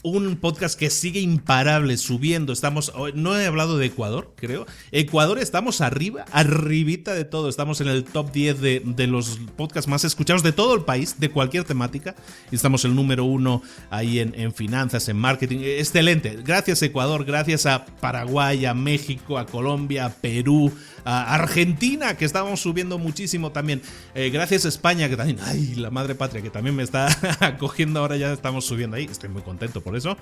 [0.04, 2.54] un podcast que sigue imparable, subiendo.
[2.54, 4.66] Estamos, no he hablado de Ecuador, creo.
[4.91, 7.50] Ecuador estamos arriba, arribita de todo.
[7.50, 11.30] Estamos en el top 10 de, los podcasts más escuchados de todo el país, de
[11.30, 12.16] cualquier temática.
[12.52, 15.60] Y estamos el número uno ahí en, en finanzas, en marketing.
[15.62, 16.39] Excelente.
[16.45, 20.72] Gracias Ecuador, gracias a Paraguay, a México, a Colombia, a Perú,
[21.04, 23.82] a Argentina, que estamos subiendo muchísimo también.
[24.16, 27.08] Eh, gracias a España, que también, ay, la madre patria, que también me está
[27.45, 29.06] acogiendo ahora, ya estamos subiendo ahí.
[29.06, 30.18] Estoy muy contento eso.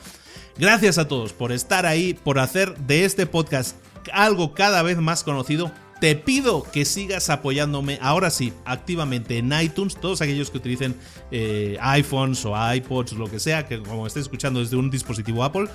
[0.57, 3.78] Gracias a todos por estar ahí, por hacer de este podcast
[4.11, 5.72] algo cada vez más conocido.
[5.99, 10.95] Te pido que sigas apoyándome ahora sí, activamente en iTunes, todos aquellos que utilicen
[11.32, 15.68] eh, iPhones o iPods, lo que sea, que como estés escuchando desde un dispositivo Apple,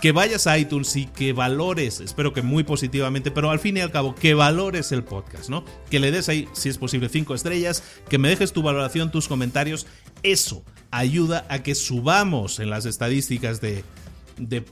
[0.00, 3.80] que vayas a iTunes y que valores, espero que muy positivamente, pero al fin y
[3.80, 5.64] al cabo, que valores el podcast, ¿no?
[5.90, 9.28] Que le des ahí, si es posible, cinco estrellas, que me dejes tu valoración, tus
[9.28, 9.86] comentarios.
[10.22, 13.84] Eso ayuda a que subamos en las estadísticas de,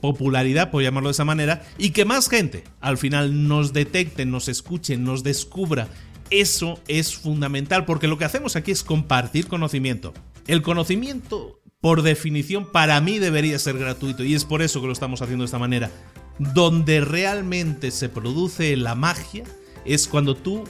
[0.01, 4.47] popularidad, por llamarlo de esa manera, y que más gente al final nos detecte, nos
[4.47, 5.89] escuche, nos descubra.
[6.29, 10.13] Eso es fundamental, porque lo que hacemos aquí es compartir conocimiento.
[10.47, 14.93] El conocimiento por definición, para mí debería ser gratuito y es por eso que lo
[14.93, 15.91] estamos haciendo de esta manera.
[16.39, 19.43] Donde realmente se produce la magia
[19.85, 20.63] es cuando tú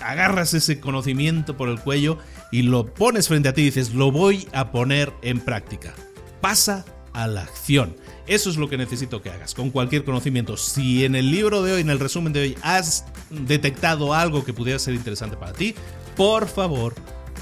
[0.00, 2.18] agarras ese conocimiento por el cuello
[2.50, 5.94] y lo pones frente a ti y dices, lo voy a poner en práctica.
[6.40, 7.96] Pasa a la acción.
[8.26, 10.56] Eso es lo que necesito que hagas con cualquier conocimiento.
[10.56, 14.52] Si en el libro de hoy, en el resumen de hoy, has detectado algo que
[14.52, 15.74] pudiera ser interesante para ti,
[16.16, 16.94] por favor,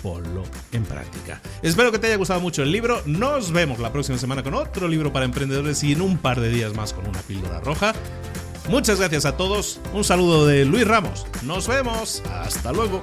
[0.03, 1.41] ponlo en práctica.
[1.63, 3.03] Espero que te haya gustado mucho el libro.
[3.07, 6.51] Nos vemos la próxima semana con otro libro para emprendedores y en un par de
[6.51, 7.95] días más con una píldora roja.
[8.69, 9.81] Muchas gracias a todos.
[9.93, 11.27] Un saludo de Luis Ramos.
[11.43, 12.23] Nos vemos.
[12.31, 13.03] Hasta luego.